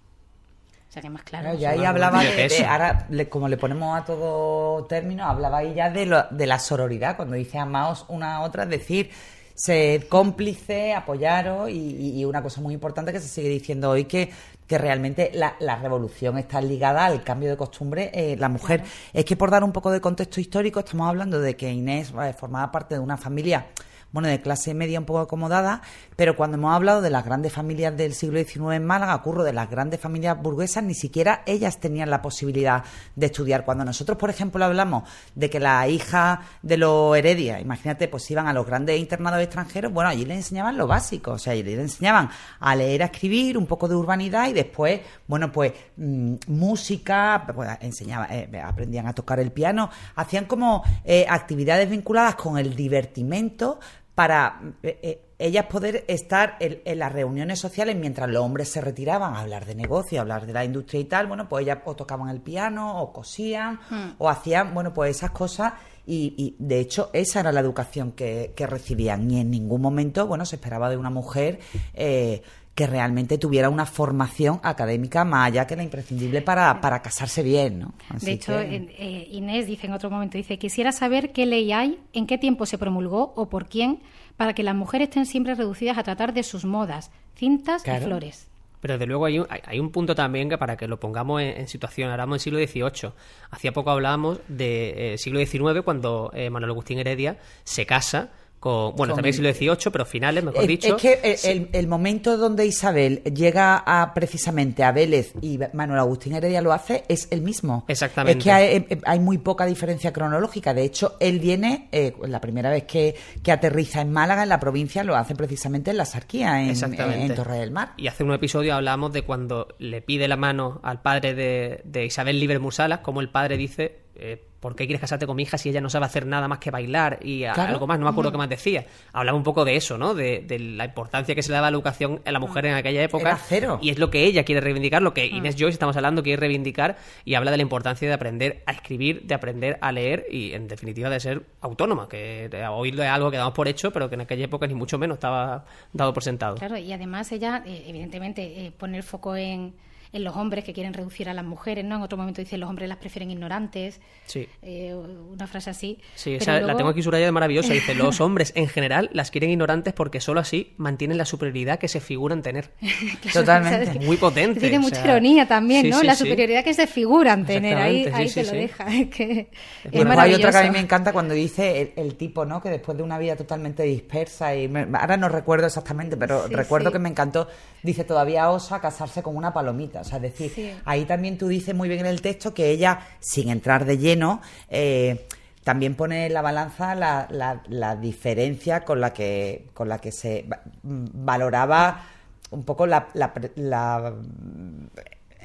O 0.90 0.94
sea, 0.94 1.02
que 1.02 1.10
más 1.10 1.24
claro. 1.24 1.50
Ahí 1.72 1.80
hablaba 1.86 2.20
de, 2.60 2.66
ahora 2.68 3.08
le- 3.10 3.28
como 3.28 3.48
le 3.48 3.58
ponemos 3.58 4.00
a 4.00 4.06
todo 4.06 4.86
término, 4.86 5.26
hablaba 5.26 5.58
ahí 5.60 5.74
ya 5.74 5.90
de, 5.90 6.06
lo- 6.06 6.28
de 6.30 6.46
la 6.46 6.60
sororidad, 6.60 7.16
cuando 7.16 7.34
dice 7.36 7.58
amaos 7.58 8.06
una 8.10 8.36
a 8.36 8.42
otra, 8.42 8.64
es 8.64 8.70
decir, 8.70 9.10
ser 9.54 10.08
cómplice, 10.08 10.94
apoyaros 10.94 11.70
y, 11.70 12.20
y 12.20 12.26
una 12.26 12.42
cosa 12.42 12.62
muy 12.62 12.74
importante 12.74 13.12
que 13.12 13.20
se 13.20 13.28
sigue 13.28 13.50
diciendo 13.50 13.90
hoy 13.90 14.06
que 14.06 14.32
que 14.68 14.78
realmente 14.78 15.32
la, 15.34 15.56
la, 15.60 15.76
revolución 15.76 16.38
está 16.38 16.62
ligada 16.62 17.06
al 17.06 17.24
cambio 17.24 17.50
de 17.50 17.58
costumbre 17.58 18.12
eh, 18.14 18.38
la 18.38 18.50
mujer. 18.50 18.84
Es 19.12 19.26
que 19.26 19.36
por 19.36 19.52
dar 19.52 19.64
un 19.64 19.72
poco 19.72 19.92
de 19.92 20.00
contexto 20.00 20.40
histórico, 20.40 20.80
estamos 20.80 21.08
hablando 21.08 21.40
de 21.40 21.56
que 21.56 21.72
Inés 21.72 22.14
eh, 22.22 22.34
formaba 22.34 22.72
parte 22.72 22.96
de 22.96 23.00
una 23.00 23.18
familia 23.18 23.68
bueno, 24.14 24.30
de 24.30 24.40
clase 24.40 24.74
media 24.74 25.00
un 25.00 25.06
poco 25.06 25.20
acomodada, 25.20 25.82
pero 26.16 26.38
cuando 26.38 26.56
hemos 26.56 26.74
hablado 26.74 27.02
de 27.02 27.10
las 27.10 27.26
grandes 27.26 27.52
familias 27.52 27.98
del 27.98 28.14
siglo 28.14 28.40
XIX 28.40 28.76
en 28.76 28.86
Málaga, 28.86 29.16
ocurro 29.16 29.44
de 29.44 29.52
las 29.52 29.70
grandes 29.70 30.00
familias 30.00 30.42
burguesas, 30.42 30.84
ni 30.84 30.94
siquiera 30.94 31.42
ellas 31.46 31.80
tenían 31.80 32.10
la 32.10 32.22
posibilidad 32.22 32.84
de 33.16 33.26
estudiar. 33.26 33.66
Cuando 33.66 33.84
nosotros, 33.84 34.18
por 34.18 34.30
ejemplo, 34.30 34.64
hablamos 34.64 35.10
de 35.34 35.50
que 35.50 35.60
la 35.60 35.88
hija 35.88 36.42
de 36.62 36.78
los 36.78 37.18
Heredia, 37.18 37.60
imagínate, 37.60 38.08
pues 38.08 38.30
iban 38.30 38.48
a 38.48 38.54
los 38.54 38.66
grandes 38.66 39.00
internados 39.00 39.42
extranjeros, 39.42 39.92
bueno, 39.92 40.10
allí 40.10 40.26
les 40.26 40.38
enseñaban 40.38 40.78
lo 40.78 40.86
básico, 40.86 41.32
o 41.32 41.38
sea, 41.40 41.54
allí 41.54 41.64
les 41.64 41.80
enseñaban 41.80 42.30
a 42.60 42.76
leer, 42.76 43.02
a 43.02 43.06
escribir, 43.06 43.58
un 43.58 43.66
poco 43.66 43.88
de 43.88 43.96
urbanidad 43.96 44.48
y 44.48 44.54
después, 44.54 45.02
bueno, 45.28 45.52
pues 45.52 45.74
mm, 45.98 46.36
música, 46.48 47.44
pues, 47.56 47.70
enseñaban, 47.82 48.28
eh, 48.32 48.62
aprendían 48.64 49.08
a 49.08 49.14
tocar 49.14 49.40
el 49.40 49.52
piano, 49.52 49.90
hacían 50.16 50.46
como 50.46 50.84
eh, 51.04 51.26
actividades 51.28 51.90
vinculadas 51.90 52.36
con 52.36 52.60
el 52.60 52.76
divertimento, 52.76 53.80
para 54.16 54.62
eh, 54.84 55.00
eh, 55.02 55.22
ellas 55.40 55.66
poder 55.66 56.06
estar 56.08 56.58
en, 56.60 57.00
las 57.00 57.12
reuniones 57.12 57.60
sociales 57.60 57.96
mientras 57.96 58.30
los 58.30 58.44
hombres 58.44 58.70
se 58.70 58.80
retiraban 58.80 59.34
a 59.34 59.42
hablar 59.42 59.66
de 59.66 59.76
negocio, 59.76 60.20
a 60.20 60.22
hablar 60.22 60.46
de 60.46 60.54
la 60.54 60.64
industria 60.64 61.02
y 61.02 61.06
tal, 61.06 61.28
bueno, 61.28 61.50
pues 61.50 61.64
ellas 61.64 61.80
o 61.86 61.96
tocaban 61.96 62.30
el 62.30 62.42
piano 62.42 63.02
o 63.02 63.12
cosían 63.12 63.80
hmm. 63.90 64.16
o 64.20 64.30
hacían, 64.30 64.74
bueno, 64.74 64.94
pues 64.94 65.18
esas 65.18 65.32
cosas 65.32 65.74
y, 66.06 66.56
de 66.60 66.80
hecho 66.80 67.10
esa 67.14 67.40
era 67.40 67.52
la 67.52 67.62
educación 67.62 68.12
que, 68.12 68.54
recibían 68.58 69.30
y 69.32 69.40
en 69.40 69.50
ningún 69.50 69.82
momento, 69.82 70.28
bueno, 70.28 70.46
se 70.46 70.58
esperaba 70.58 70.90
de 70.90 70.98
una 70.98 71.10
mujer 71.10 71.60
eh, 71.94 72.42
que 72.76 72.88
realmente 72.88 73.38
tuviera 73.38 73.70
una 73.70 73.86
formación 73.86 74.60
académica 74.64 75.24
más 75.24 75.48
allá 75.48 75.68
que 75.68 75.76
la 75.76 75.84
imprescindible 75.84 76.42
para, 76.42 76.82
para 76.82 77.02
casarse 77.02 77.44
bien. 77.44 77.80
¿no? 77.80 77.94
de 78.20 78.32
hecho, 78.32 78.60
eh, 78.60 79.28
Inés 79.32 79.68
dice 79.68 79.88
en 79.88 79.94
otro 79.94 80.10
momento, 80.10 80.38
dice, 80.38 80.58
quisiera 80.58 80.92
saber 80.92 81.32
qué 81.32 81.46
ley 81.46 81.72
hay, 81.72 82.00
en 82.14 82.26
qué 82.26 82.38
tiempo 82.38 82.66
se 82.66 82.78
promulgó 82.78 83.34
o 83.36 83.48
por 83.48 83.68
quién, 83.68 84.00
para 84.38 84.54
que 84.54 84.64
las 84.64 84.76
mujeres 84.76 85.10
estén 85.10 85.26
siempre 85.26 85.54
reducidas 85.54 85.98
a 85.98 86.04
tratar 86.04 86.34
de 86.34 86.42
sus 86.42 86.66
modas, 86.66 87.12
cintas 87.36 87.84
y 87.88 88.04
flores. 88.04 88.50
Pero 88.82 88.96
desde 88.96 89.06
luego 89.06 89.26
hay 89.26 89.40
un, 89.40 89.48
hay 89.50 89.80
un 89.80 89.92
punto 89.92 90.14
también 90.14 90.50
que 90.50 90.58
para 90.58 90.76
que 90.76 90.90
lo 90.90 91.00
pongamos 91.00 91.42
en, 91.42 91.70
situación, 91.70 92.10
hablamos 92.10 92.44
del 92.44 92.68
siglo 92.68 92.90
XVIII. 92.90 93.14
Hacía 93.52 93.72
poco 93.72 93.92
hablábamos 93.92 94.40
del 94.50 94.98
eh, 94.98 95.16
siglo 95.18 95.40
XIX 95.40 95.84
cuando 95.86 96.32
eh, 96.34 96.50
Manuel 96.50 96.72
Agustín 96.72 97.00
Heredia 97.00 97.38
se 97.64 97.86
casa 97.86 98.32
bueno, 98.64 99.14
también 99.14 99.34
siglo 99.34 99.54
XVIII, 99.54 99.92
pero 99.92 100.06
finales, 100.06 100.44
mejor 100.44 100.66
dicho. 100.66 100.96
Es 100.96 101.02
que 101.02 101.70
el, 101.74 101.88
momento 101.88 102.38
donde 102.38 102.66
Isabel 102.66 103.22
llega 103.24 103.84
a 103.86 104.14
precisamente 104.14 104.84
a 104.84 104.92
Vélez 104.92 105.34
y 105.42 105.60
Manuel 105.74 106.00
Agustín 106.00 106.34
Heredia 106.34 106.62
lo 106.62 106.72
hace 106.72 107.04
es 107.08 107.28
el 107.32 107.42
mismo. 107.42 107.86
Exactamente. 107.88 108.40
Es 108.40 108.44
que 108.44 108.52
hay, 108.52 108.88
hay 109.06 109.20
muy 109.20 109.38
poca 109.38 109.66
diferencia 109.66 110.14
cronológica. 110.14 110.74
De 110.74 110.84
hecho, 110.84 111.18
él 111.20 111.40
viene, 111.40 111.90
eh, 111.92 112.14
la 112.26 112.40
primera 112.40 112.70
vez 112.70 112.84
que, 112.84 113.16
aterriza 113.52 114.02
en 114.02 114.12
Málaga, 114.12 114.44
en 114.44 114.50
la 114.50 114.60
provincia, 114.60 115.04
lo 115.04 115.16
hace 115.16 115.36
precisamente 115.36 115.92
en 115.92 115.98
la 115.98 116.06
Sarquía, 116.06 116.62
en, 116.62 116.70
en, 116.70 117.36
Torre 117.36 117.58
del 117.58 117.72
Mar. 117.72 117.94
Y 117.98 118.08
hace 118.08 118.24
un 118.24 118.34
episodio 118.34 118.76
hablamos 118.76 119.14
de 119.14 119.24
cuando 119.24 119.68
le 119.78 120.02
pide 120.02 120.28
la 120.28 120.38
mano 120.38 120.80
al 120.84 121.02
padre 121.02 121.36
de, 121.36 121.82
de 121.84 122.06
Isabel 122.06 122.40
Libre 122.40 122.60
Musalas, 122.60 123.00
como 123.00 123.22
el 123.22 123.30
padre 123.30 123.58
dice 123.58 124.04
eh, 124.16 124.42
¿por 124.64 124.78
qué 124.78 124.86
quieres 124.86 125.02
casarte 125.02 125.28
con 125.28 125.36
mi 125.36 125.44
hija 125.44 125.58
si 125.58 125.68
ella 125.68 125.82
no 125.82 125.90
sabe 125.90 126.06
hacer 126.06 126.26
nada 126.26 126.48
más 126.48 126.60
que 126.60 126.72
bailar 126.72 127.20
y 127.22 127.44
algo 127.44 127.86
más? 127.86 128.00
No 128.00 128.06
me 128.06 128.12
acuerdo 128.12 128.32
qué 128.32 128.38
más 128.38 128.48
decía. 128.48 128.86
Hablaba 129.12 129.38
un 129.38 129.44
poco 129.44 129.66
de 129.66 129.76
eso, 129.76 129.98
¿no? 129.98 130.16
De, 130.16 130.46
la 130.58 130.86
importancia 130.86 131.36
que 131.36 131.44
se 131.44 131.50
le 131.50 131.56
daba 131.56 131.68
a 131.68 131.72
la 131.72 131.76
educación 131.76 132.22
a 132.24 132.32
la 132.32 132.40
mujer 132.40 132.68
en 132.68 132.76
aquella 132.76 133.04
época. 133.04 133.38
cero. 133.46 133.78
Y 133.82 133.90
es 133.90 134.00
lo 134.00 134.10
que 134.10 134.24
ella 134.24 134.46
quiere 134.46 134.62
reivindicar, 134.62 135.02
lo 135.02 135.14
que 135.14 135.26
Inés 135.26 135.56
Joyce, 135.60 135.74
estamos 135.74 135.98
hablando, 135.98 136.24
quiere 136.24 136.40
reivindicar 136.40 136.96
y 137.26 137.34
habla 137.34 137.52
de 137.52 137.58
la 137.58 137.64
importancia 137.64 138.08
de 138.08 138.14
aprender 138.14 138.64
a 138.66 138.72
escribir, 138.72 139.24
de 139.24 139.36
aprender 139.36 139.78
a 139.82 139.92
leer 139.92 140.28
y, 140.32 140.54
en 140.54 140.70
definitiva, 140.70 141.10
de 141.10 141.20
ser 141.20 141.46
autónoma, 141.60 142.08
que 142.08 142.50
hoy 142.72 142.92
es 142.92 143.00
algo 143.02 143.30
que 143.30 143.38
damos 143.38 143.54
por 143.54 143.68
hecho, 143.68 143.92
pero 143.92 144.08
que 144.08 144.16
en 144.16 144.22
aquella 144.22 144.46
época 144.46 144.66
ni 144.66 144.76
mucho 144.76 144.98
menos 144.98 145.16
estaba 145.16 145.66
dado 145.92 146.14
por 146.14 146.24
sentado. 146.24 146.56
Claro, 146.56 146.78
y 146.78 146.94
además 146.94 147.30
ella, 147.34 147.64
eh, 147.66 147.84
evidentemente, 147.88 148.66
eh, 148.66 148.72
pone 148.72 148.96
el 148.96 149.04
foco 149.04 149.36
en 149.36 149.74
en 150.14 150.24
los 150.24 150.36
hombres 150.36 150.64
que 150.64 150.74
quieren 150.74 150.94
reducir 150.94 151.28
a 151.28 151.34
las 151.34 151.44
mujeres, 151.44 151.84
¿no? 151.84 151.96
En 151.96 152.02
otro 152.04 152.18
momento 152.18 152.40
dice 152.40 152.58
los 152.58 152.70
hombres 152.70 152.88
las 152.88 153.00
prefieren 153.00 153.32
ignorantes. 153.32 154.00
Sí. 154.28 154.48
Eh, 154.62 154.94
una 154.94 155.48
frase 155.48 155.72
así. 155.72 156.00
Sí, 156.16 156.36
esa 156.36 156.62
la 156.62 156.78
tengo 156.78 156.92
aquí 156.92 157.02
subrayada 157.02 157.28
de 157.28 157.32
maravillosa. 157.32 157.74
Dice, 157.74 157.96
los 157.96 158.22
hombres 158.22 158.54
en 158.56 158.68
general 158.68 159.10
las 159.12 159.32
quieren 159.32 159.50
ignorantes 159.50 159.94
porque 159.94 160.22
solo 160.22 160.40
así 160.40 160.74
mantienen 160.78 161.18
la 161.18 161.26
superioridad 161.26 161.80
que 161.80 161.88
se 161.88 162.00
figuran 162.00 162.44
tener. 162.44 162.70
Totalmente. 163.34 164.00
Muy 164.06 164.18
potente. 164.18 164.60
Tiene 164.60 164.78
mucha 164.78 165.04
ironía 165.04 165.48
también, 165.48 165.90
¿no? 165.90 166.04
la 166.04 166.16
superioridad 166.16 166.64
que 166.64 166.76
se 166.76 166.86
figuran 166.86 167.46
tener. 167.46 167.76
Ahí, 167.78 168.08
ahí 168.14 168.30
te 168.30 168.44
lo 168.44 168.52
deja. 168.52 168.86
Es 168.94 169.10
que 169.10 169.50
es 169.92 170.06
hay 170.06 170.34
otra 170.36 170.52
que 170.52 170.58
a 170.58 170.64
mí 170.64 170.70
me 170.70 170.80
encanta 170.80 171.12
cuando 171.12 171.34
dice 171.34 171.94
el, 171.96 172.16
tipo, 172.16 172.46
¿no? 172.46 172.62
Que 172.62 172.70
después 172.70 172.96
de 172.96 173.04
una 173.04 173.18
vida 173.18 173.36
totalmente 173.36 173.84
dispersa 173.84 174.56
y 174.56 174.72
ahora 174.94 175.18
no 175.18 175.28
recuerdo 175.28 175.66
exactamente, 175.66 176.16
pero 176.16 176.48
recuerdo 176.48 176.92
que 176.92 177.00
me 177.00 177.10
encantó. 177.10 177.48
Dice, 177.82 178.04
todavía 178.04 178.50
osa 178.52 178.80
casarse 178.80 179.24
con 179.24 179.36
una 179.36 179.52
palomita. 179.52 180.03
O 180.04 180.06
sea, 180.06 180.18
es 180.18 180.38
decir, 180.38 180.76
ahí 180.86 181.06
también 181.06 181.38
tú 181.38 181.48
dices 181.48 181.74
muy 181.74 181.88
bien 181.88 182.02
en 182.02 182.08
el 182.08 182.22
texto 182.22 182.54
que 182.54 182.70
ella, 182.70 183.00
sin 183.20 183.50
entrar 183.50 183.86
de 183.86 183.98
lleno, 183.98 184.42
eh, 184.70 185.28
también 185.64 185.96
pone 185.96 186.26
en 186.26 186.34
la 186.34 186.42
balanza 186.42 186.94
la, 186.94 187.28
la, 187.68 187.96
diferencia 187.96 188.84
con 188.84 189.00
la 189.00 189.14
que 189.14 189.68
con 189.74 189.88
la 189.88 190.00
que 190.00 190.12
se 190.12 190.46
valoraba 190.84 192.04
un 192.52 192.64
poco 192.64 192.86
la, 192.86 193.08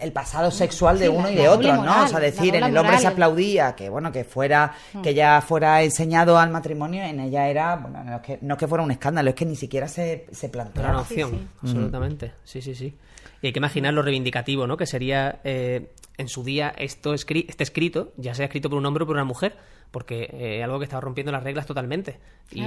el 0.01 0.13
pasado 0.13 0.51
sexual 0.51 0.99
de 0.99 1.09
uno 1.09 1.31
y 1.31 1.35
de 1.35 1.49
otro, 1.49 1.77
¿no? 1.83 2.05
O 2.05 2.09
sea, 2.09 2.21
decir, 2.21 2.55
en 2.55 2.65
el 2.65 2.77
hombre 2.77 2.99
se 2.99 3.07
aplaudía 3.07 3.75
que, 3.75 3.89
bueno, 3.89 4.13
que 4.13 4.25
fuera, 4.25 4.73
mm. 4.93 5.03
que 5.03 5.15
ya 5.15 5.41
fuera 5.41 5.83
enseñado 5.83 6.39
al 6.39 6.51
matrimonio, 6.51 7.03
en 7.03 7.21
ella 7.21 7.49
era, 7.49 7.77
bueno, 7.77 8.05
no 8.05 8.17
es 8.17 8.23
que, 8.23 8.39
no 8.43 8.57
que 8.57 8.67
fuera 8.67 8.85
un 8.85 8.91
escándalo, 8.91 9.31
es 9.31 9.37
que 9.37 9.47
ni 9.47 9.57
siquiera 9.57 9.89
se, 9.89 10.27
se 10.33 10.49
planteaba. 10.49 10.91
Una 10.91 11.01
opción, 11.01 11.49
absolutamente, 11.63 12.33
sí, 12.45 12.61
sí, 12.61 12.75
sí. 12.75 12.97
Y 13.43 13.49
hay 13.49 13.53
que 13.53 13.59
imaginar 13.59 13.95
lo 13.95 14.03
reivindicativo, 14.03 14.67
¿no? 14.67 14.77
Que 14.77 14.87
sería 14.87 15.41
eh, 15.45 15.93
en 16.17 16.29
su 16.29 16.43
día 16.43 16.75
esto 16.77 17.15
escri 17.15 17.47
este 17.49 17.63
escrito, 17.63 18.13
ya 18.17 18.35
sea 18.35 18.47
escrito 18.47 18.69
por 18.69 18.79
un 18.79 18.87
hombre 18.87 19.05
o 19.05 19.07
por 19.07 19.17
una 19.17 19.25
mujer, 19.25 19.57
porque 19.91 20.25
es 20.25 20.31
eh, 20.33 20.63
algo 20.63 20.79
que 20.79 20.85
estaba 20.85 21.01
rompiendo 21.01 21.33
las 21.33 21.43
reglas 21.43 21.67
totalmente. 21.67 22.19
Y 22.51 22.63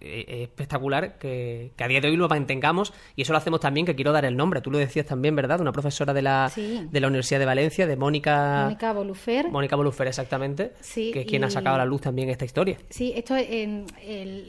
eh, 0.00 0.24
es 0.28 0.40
espectacular 0.42 1.18
que, 1.18 1.72
a 1.78 1.88
día 1.88 2.00
de 2.00 2.08
hoy 2.08 2.16
lo 2.16 2.28
mantengamos 2.28 2.92
y 3.16 3.22
eso 3.22 3.32
lo 3.32 3.38
hacemos 3.38 3.60
también, 3.60 3.86
que 3.86 3.94
quiero 3.94 4.12
dar 4.12 4.24
el 4.24 4.36
nombre. 4.36 4.60
Tú 4.60 4.70
lo 4.70 4.78
decías 4.78 5.06
también, 5.06 5.34
¿verdad? 5.34 5.60
Una 5.60 5.72
profesora 5.72 6.12
de 6.12 6.22
la, 6.22 6.50
de 6.54 7.00
la 7.00 7.08
Universidad 7.08 7.40
de 7.40 7.46
Valencia, 7.46 7.86
de 7.86 7.96
Mónica... 7.96 8.64
Mónica 8.64 8.92
Bolufer. 8.92 9.50
Mónica 9.50 9.76
Bolufer, 9.76 10.06
exactamente. 10.06 10.72
Sí, 10.80 11.10
que 11.12 11.20
es 11.20 11.26
quien 11.26 11.44
ha 11.44 11.50
sacado 11.50 11.76
a 11.76 11.78
la 11.78 11.84
luz 11.84 12.02
también 12.02 12.30
esta 12.30 12.44
historia. 12.44 12.78
Sí, 12.88 13.12
esto 13.16 13.34
en, 13.36 13.86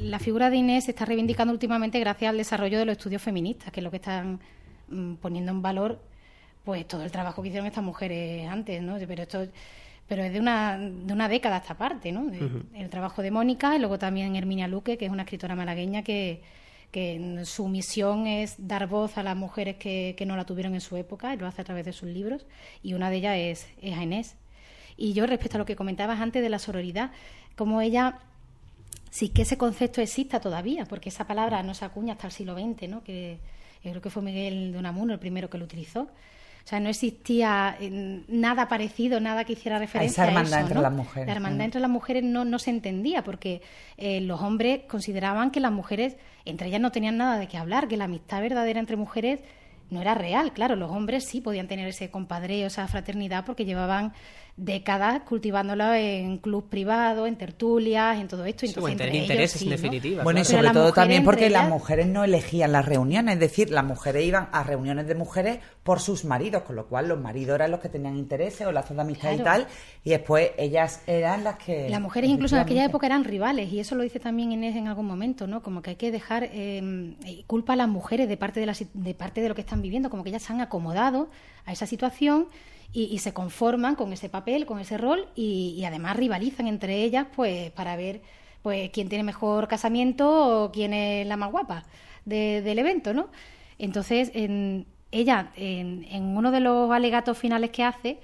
la 0.01 0.19
figura 0.19 0.49
de 0.49 0.57
Inés 0.57 0.85
se 0.85 0.91
está 0.91 1.05
reivindicando 1.05 1.51
últimamente 1.51 1.99
gracias 1.99 2.29
al 2.29 2.37
desarrollo 2.37 2.77
de 2.77 2.85
los 2.85 2.97
estudios 2.97 3.21
feministas, 3.21 3.71
que 3.71 3.79
es 3.79 3.83
lo 3.83 3.91
que 3.91 3.97
están 3.97 4.39
poniendo 5.21 5.51
en 5.51 5.61
valor 5.61 6.01
pues 6.63 6.87
todo 6.87 7.03
el 7.03 7.11
trabajo 7.11 7.41
que 7.41 7.49
hicieron 7.49 7.67
estas 7.67 7.83
mujeres 7.83 8.47
antes, 8.49 8.81
¿no? 8.81 8.97
Pero 9.07 9.23
esto 9.23 9.47
pero 10.07 10.23
es 10.23 10.33
de 10.33 10.39
una, 10.39 10.77
de 10.77 11.13
una 11.13 11.27
década 11.27 11.57
esta 11.57 11.75
parte, 11.75 12.11
¿no? 12.11 12.31
El 12.73 12.89
trabajo 12.89 13.21
de 13.21 13.31
Mónica 13.31 13.75
y 13.75 13.79
luego 13.79 13.97
también 13.97 14.35
Herminia 14.35 14.67
Luque, 14.67 14.97
que 14.97 15.05
es 15.05 15.11
una 15.11 15.23
escritora 15.23 15.55
malagueña 15.55 16.03
que, 16.03 16.43
que 16.91 17.41
su 17.45 17.67
misión 17.67 18.27
es 18.27 18.55
dar 18.59 18.87
voz 18.87 19.17
a 19.17 19.23
las 19.23 19.35
mujeres 19.35 19.77
que, 19.77 20.13
que, 20.15 20.25
no 20.25 20.37
la 20.37 20.45
tuvieron 20.45 20.75
en 20.75 20.81
su 20.81 20.95
época 20.95 21.33
y 21.33 21.37
lo 21.37 21.47
hace 21.47 21.61
a 21.61 21.65
través 21.65 21.85
de 21.85 21.93
sus 21.93 22.07
libros 22.07 22.45
y 22.83 22.93
una 22.93 23.09
de 23.09 23.17
ellas 23.17 23.35
es, 23.37 23.67
es 23.81 23.97
Inés. 23.97 24.35
Y 24.95 25.13
yo 25.13 25.25
respecto 25.25 25.57
a 25.57 25.59
lo 25.59 25.65
que 25.65 25.75
comentabas 25.75 26.21
antes 26.21 26.41
de 26.41 26.49
la 26.49 26.59
sororidad, 26.59 27.11
como 27.55 27.81
ella 27.81 28.19
sí 29.15 29.29
que 29.29 29.43
ese 29.43 29.57
concepto 29.57 30.01
exista 30.01 30.41
todavía, 30.41 30.83
porque 30.83 31.07
esa 31.07 31.25
palabra 31.25 31.63
no 31.63 31.73
se 31.73 31.85
acuña 31.85 32.13
hasta 32.13 32.27
el 32.27 32.33
siglo 32.33 32.53
XX, 32.53 32.89
¿no? 32.89 33.01
Que, 33.01 33.39
yo 33.81 33.91
creo 33.91 34.01
que 34.01 34.09
fue 34.09 34.21
Miguel 34.21 34.73
de 34.73 34.77
Unamuno 34.77 35.13
el 35.13 35.19
primero 35.19 35.49
que 35.49 35.57
lo 35.57 35.63
utilizó. 35.63 36.01
O 36.01 36.67
sea, 36.67 36.81
no 36.81 36.89
existía 36.89 37.77
eh, 37.79 38.23
nada 38.27 38.67
parecido, 38.67 39.21
nada 39.21 39.45
que 39.45 39.53
hiciera 39.53 39.79
referencia 39.79 40.23
a, 40.23 40.27
esa 40.27 40.37
hermandad 40.37 40.61
entre 40.61 40.81
las 40.81 40.91
mujeres. 40.91 41.27
La 41.27 41.33
hermandad 41.33 41.65
entre 41.65 41.79
las 41.79 41.89
mujeres 41.89 42.23
no, 42.23 42.43
no 42.43 42.59
se 42.59 42.71
entendía 42.71 43.23
porque 43.23 43.61
eh, 43.95 44.19
los 44.19 44.41
hombres 44.41 44.81
consideraban 44.89 45.49
que 45.49 45.61
las 45.61 45.71
mujeres, 45.71 46.17
entre 46.43 46.67
ellas 46.67 46.81
no 46.81 46.91
tenían 46.91 47.15
nada 47.15 47.37
de 47.39 47.47
qué 47.47 47.57
hablar, 47.57 47.87
que 47.87 47.95
la 47.95 48.05
amistad 48.05 48.41
verdadera 48.41 48.81
entre 48.81 48.97
mujeres 48.97 49.39
no 49.91 50.01
era 50.01 50.13
real. 50.13 50.51
Claro, 50.51 50.75
los 50.75 50.91
hombres 50.91 51.23
sí 51.23 51.39
podían 51.39 51.67
tener 51.67 51.87
ese 51.87 52.09
compadreo, 52.09 52.67
esa 52.67 52.85
fraternidad 52.87 53.45
porque 53.45 53.63
llevaban 53.63 54.13
décadas 54.57 55.23
cultivándolo 55.23 55.93
en 55.93 56.37
club 56.37 56.69
privados, 56.69 57.27
en 57.27 57.35
tertulias, 57.35 58.17
en 58.19 58.29
todo 58.29 58.45
esto. 58.45 58.65
Sí, 58.65 58.73
tener 58.73 59.13
intereses, 59.13 59.61
en 59.61 59.69
definitiva. 59.69 60.23
Bueno, 60.23 60.39
y 60.39 60.45
sobre 60.45 60.69
todo 60.69 60.93
también 60.93 61.25
porque 61.25 61.49
las 61.49 61.67
mujeres 61.67 62.07
no 62.07 62.23
elegían 62.23 62.71
las 62.71 62.85
reuniones, 62.85 63.33
es 63.33 63.39
decir, 63.39 63.69
las 63.69 63.83
mujeres 63.83 64.23
iban 64.23 64.47
a 64.53 64.63
reuniones 64.63 65.07
de 65.07 65.15
mujeres 65.15 65.59
por 65.83 65.99
sus 65.99 66.23
maridos, 66.23 66.63
con 66.63 66.77
lo 66.77 66.87
cual 66.87 67.09
los 67.09 67.19
maridos 67.19 67.55
eran 67.55 67.71
los 67.71 67.81
que 67.81 67.89
tenían 67.89 68.17
intereses 68.17 68.65
o 68.65 68.71
lazos 68.71 68.95
de 68.95 69.01
amistad 69.01 69.33
y 69.33 69.39
tal, 69.39 69.67
y 70.05 70.11
después 70.11 70.51
ellas 70.57 71.01
eran 71.05 71.43
las 71.43 71.57
que... 71.57 71.89
Las 71.89 72.01
mujeres 72.01 72.29
incluso 72.29 72.55
en 72.55 72.61
aquella 72.61 72.85
época 72.85 73.07
eran 73.07 73.25
rivales 73.25 73.71
y 73.71 73.81
eso 73.81 73.95
lo 73.95 74.03
dice 74.03 74.21
también 74.21 74.53
Inés 74.53 74.77
en 74.77 74.87
algún 74.87 75.05
momento, 75.05 75.47
¿no? 75.47 75.61
Como 75.61 75.81
que 75.81 75.91
hay 75.91 75.95
que 75.97 76.11
dejar 76.11 76.49
eh, 76.53 77.43
culpa 77.45 77.73
a 77.73 77.75
las 77.75 77.89
mujeres 77.89 78.29
de 78.29 78.37
parte 78.37 78.61
de, 78.61 78.67
la 78.67 78.75
de 78.93 79.13
parte 79.13 79.41
de 79.41 79.49
lo 79.49 79.55
que 79.55 79.61
están 79.61 79.81
viviendo, 79.81 80.09
como 80.09 80.23
que 80.23 80.29
ellas 80.29 80.43
se 80.43 80.53
han 80.53 80.61
acomodado 80.61 81.29
a 81.65 81.73
esa 81.73 81.85
situación 81.85 82.47
y, 82.93 83.17
se 83.19 83.33
conforman 83.33 83.95
con 83.95 84.13
ese 84.13 84.29
papel, 84.29 84.65
con 84.65 84.79
ese 84.79 84.97
rol 84.97 85.27
y, 85.35 85.75
y 85.77 85.83
además 85.85 86.15
rivalizan 86.15 86.67
entre 86.67 87.03
ellas 87.03 87.27
pues 87.35 87.71
para 87.71 87.95
ver 87.97 88.21
pues 88.61 88.89
quién 88.91 89.09
tiene 89.09 89.23
mejor 89.23 89.67
casamiento 89.67 90.63
o 90.65 90.71
quién 90.71 90.93
es 90.93 91.27
la 91.27 91.37
más 91.37 91.51
guapa 91.51 91.83
de- 92.25 92.61
del 92.61 92.79
evento, 92.79 93.13
¿no? 93.13 93.27
Entonces, 93.77 94.31
en- 94.33 94.85
ella, 95.11 95.51
en, 95.55 96.05
en 96.09 96.23
uno 96.35 96.51
de 96.51 96.59
los 96.61 96.91
alegatos 96.91 97.37
finales 97.37 97.69
que 97.69 97.83
hace, 97.83 98.19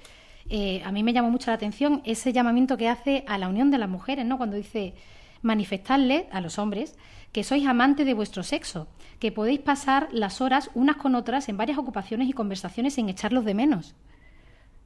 eh, 0.50 0.82
a 0.84 0.92
mí 0.92 1.02
me 1.02 1.12
llamó 1.12 1.30
mucho 1.30 1.50
la 1.50 1.54
atención 1.54 2.02
ese 2.04 2.32
llamamiento 2.32 2.76
que 2.76 2.88
hace 2.88 3.24
a 3.28 3.38
la 3.38 3.48
unión 3.48 3.70
de 3.70 3.78
las 3.78 3.88
mujeres, 3.88 4.26
¿no? 4.26 4.36
Cuando 4.36 4.56
dice 4.56 4.94
manifestarle 5.42 6.28
a 6.32 6.40
los 6.40 6.58
hombres 6.58 6.96
que 7.32 7.44
sois 7.44 7.66
amantes 7.66 8.04
de 8.06 8.14
vuestro 8.14 8.42
sexo, 8.42 8.88
que 9.18 9.32
podéis 9.32 9.60
pasar 9.60 10.08
las 10.12 10.40
horas 10.40 10.70
unas 10.74 10.96
con 10.96 11.14
otras 11.14 11.48
en 11.48 11.56
varias 11.56 11.78
ocupaciones 11.78 12.28
y 12.28 12.32
conversaciones 12.32 12.94
sin 12.94 13.08
echarlos 13.08 13.44
de 13.44 13.54
menos. 13.54 13.94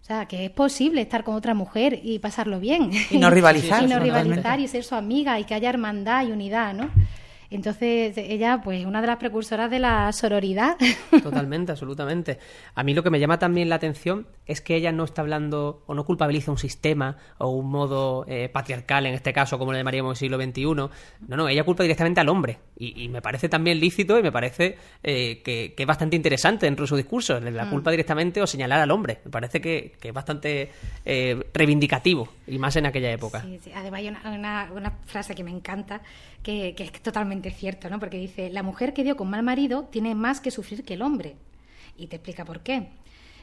O 0.00 0.04
sea, 0.06 0.26
que 0.26 0.44
es 0.44 0.50
posible 0.50 1.00
estar 1.00 1.24
con 1.24 1.34
otra 1.34 1.52
mujer 1.54 2.00
y 2.02 2.18
pasarlo 2.20 2.60
bien. 2.60 2.90
Y 3.10 3.18
no 3.18 3.28
rivalizar, 3.30 3.82
y 3.82 3.86
no 3.86 3.98
rivalizar 3.98 4.60
y 4.60 4.68
ser 4.68 4.84
su 4.84 4.94
amiga 4.94 5.40
y 5.40 5.44
que 5.44 5.54
haya 5.54 5.68
hermandad 5.68 6.26
y 6.26 6.30
unidad, 6.30 6.74
¿no? 6.74 6.90
Entonces, 7.50 8.16
ella, 8.18 8.60
pues, 8.62 8.84
una 8.84 9.00
de 9.00 9.06
las 9.06 9.16
precursoras 9.16 9.70
de 9.70 9.78
la 9.78 10.10
sororidad. 10.12 10.76
Totalmente, 11.22 11.72
absolutamente. 11.72 12.38
A 12.74 12.82
mí 12.82 12.94
lo 12.94 13.02
que 13.02 13.10
me 13.10 13.20
llama 13.20 13.38
también 13.38 13.68
la 13.68 13.76
atención 13.76 14.26
es 14.46 14.60
que 14.60 14.76
ella 14.76 14.92
no 14.92 15.04
está 15.04 15.22
hablando 15.22 15.82
o 15.86 15.94
no 15.94 16.04
culpabiliza 16.04 16.50
un 16.50 16.58
sistema 16.58 17.16
o 17.38 17.48
un 17.50 17.70
modo 17.70 18.24
eh, 18.28 18.48
patriarcal, 18.48 19.06
en 19.06 19.14
este 19.14 19.32
caso, 19.32 19.58
como 19.58 19.72
le 19.72 19.78
llamaríamos 19.78 20.12
el 20.12 20.16
siglo 20.16 20.40
XXI. 20.42 20.64
No, 20.64 20.90
no, 21.36 21.48
ella 21.48 21.64
culpa 21.64 21.82
directamente 21.82 22.20
al 22.20 22.28
hombre. 22.28 22.58
Y, 22.78 23.04
y 23.04 23.08
me 23.08 23.22
parece 23.22 23.48
también 23.48 23.80
lícito 23.80 24.18
y 24.18 24.22
me 24.22 24.32
parece 24.32 24.76
eh, 25.02 25.42
que, 25.44 25.74
que 25.76 25.82
es 25.82 25.86
bastante 25.86 26.16
interesante 26.16 26.66
dentro 26.66 26.84
de 26.84 26.88
su 26.88 26.96
discurso, 26.96 27.38
la 27.40 27.70
culpa 27.70 27.90
directamente 27.90 28.40
o 28.42 28.46
señalar 28.46 28.80
al 28.80 28.90
hombre. 28.90 29.18
Me 29.24 29.30
parece 29.30 29.60
que, 29.60 29.96
que 30.00 30.08
es 30.08 30.14
bastante 30.14 30.70
eh, 31.04 31.44
reivindicativo, 31.54 32.28
y 32.46 32.58
más 32.58 32.76
en 32.76 32.86
aquella 32.86 33.10
época. 33.12 33.42
Sí, 33.42 33.58
sí. 33.62 33.70
Además, 33.74 33.98
hay 34.00 34.08
una, 34.08 34.20
una- 34.26 34.70
una 34.74 34.90
frase 35.06 35.34
que 35.34 35.42
me 35.44 35.50
encanta, 35.50 36.00
que, 36.42 36.74
que 36.76 36.84
es 36.84 36.92
totalmente 37.02 37.35
cierto, 37.42 37.88
¿no? 37.90 37.98
Porque 37.98 38.18
dice, 38.18 38.50
la 38.50 38.62
mujer 38.62 38.92
que 38.92 39.04
dio 39.04 39.16
con 39.16 39.28
mal 39.30 39.42
marido 39.42 39.84
tiene 39.90 40.14
más 40.14 40.40
que 40.40 40.50
sufrir 40.50 40.84
que 40.84 40.94
el 40.94 41.02
hombre. 41.02 41.36
Y 41.96 42.06
te 42.08 42.16
explica 42.16 42.44
por 42.44 42.60
qué. 42.60 42.88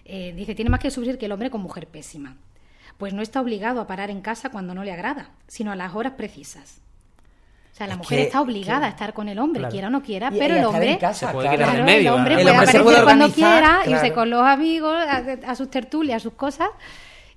Eh, 0.05 0.33
dice, 0.35 0.53
tiene 0.55 0.69
más 0.69 0.79
que 0.79 0.91
sufrir 0.91 1.17
que 1.17 1.25
el 1.27 1.31
hombre 1.31 1.49
con 1.49 1.61
mujer 1.61 1.87
pésima. 1.87 2.35
Pues 2.97 3.13
no 3.13 3.21
está 3.21 3.41
obligado 3.41 3.81
a 3.81 3.87
parar 3.87 4.09
en 4.11 4.21
casa 4.21 4.49
cuando 4.49 4.73
no 4.75 4.83
le 4.83 4.91
agrada, 4.91 5.31
sino 5.47 5.71
a 5.71 5.75
las 5.75 5.95
horas 5.95 6.13
precisas. 6.13 6.81
O 7.71 7.75
sea, 7.75 7.87
la 7.87 7.93
Es 7.93 7.97
mujer 7.99 8.19
que- 8.19 8.23
está 8.25 8.41
obligada 8.41 8.81
que- 8.81 8.85
a 8.85 8.89
estar 8.89 9.13
con 9.13 9.29
el 9.29 9.39
hombre, 9.39 9.61
Claro. 9.61 9.71
quiera 9.71 9.87
o 9.87 9.89
no 9.89 10.03
quiera, 10.03 10.29
Y- 10.31 10.37
pero 10.37 10.53
y 10.55 10.57
el 10.59 10.65
hombre... 10.65 10.97
casa, 10.99 11.27
Se 11.27 11.33
puede 11.33 11.47
claro. 11.47 11.57
quedar 11.57 11.69
en 11.69 11.75
Claro, 11.75 11.85
medio, 11.85 12.09
el 12.13 12.19
hombre 12.19 12.35
¿verdad? 12.35 12.39
El 12.39 12.43
puede 12.45 12.51
hombre 12.59 12.71
se 12.71 12.77
aparecer 12.77 12.83
puede 12.83 13.03
cuando 13.03 13.33
quiera, 13.33 13.81
irse 13.87 14.13
con 14.13 14.29
los 14.29 14.41
amigos, 14.43 14.95
a, 14.95 15.51
a 15.51 15.55
sus 15.55 15.71
tertulias, 15.71 16.17
a 16.17 16.19
sus 16.19 16.33
cosas. 16.33 16.69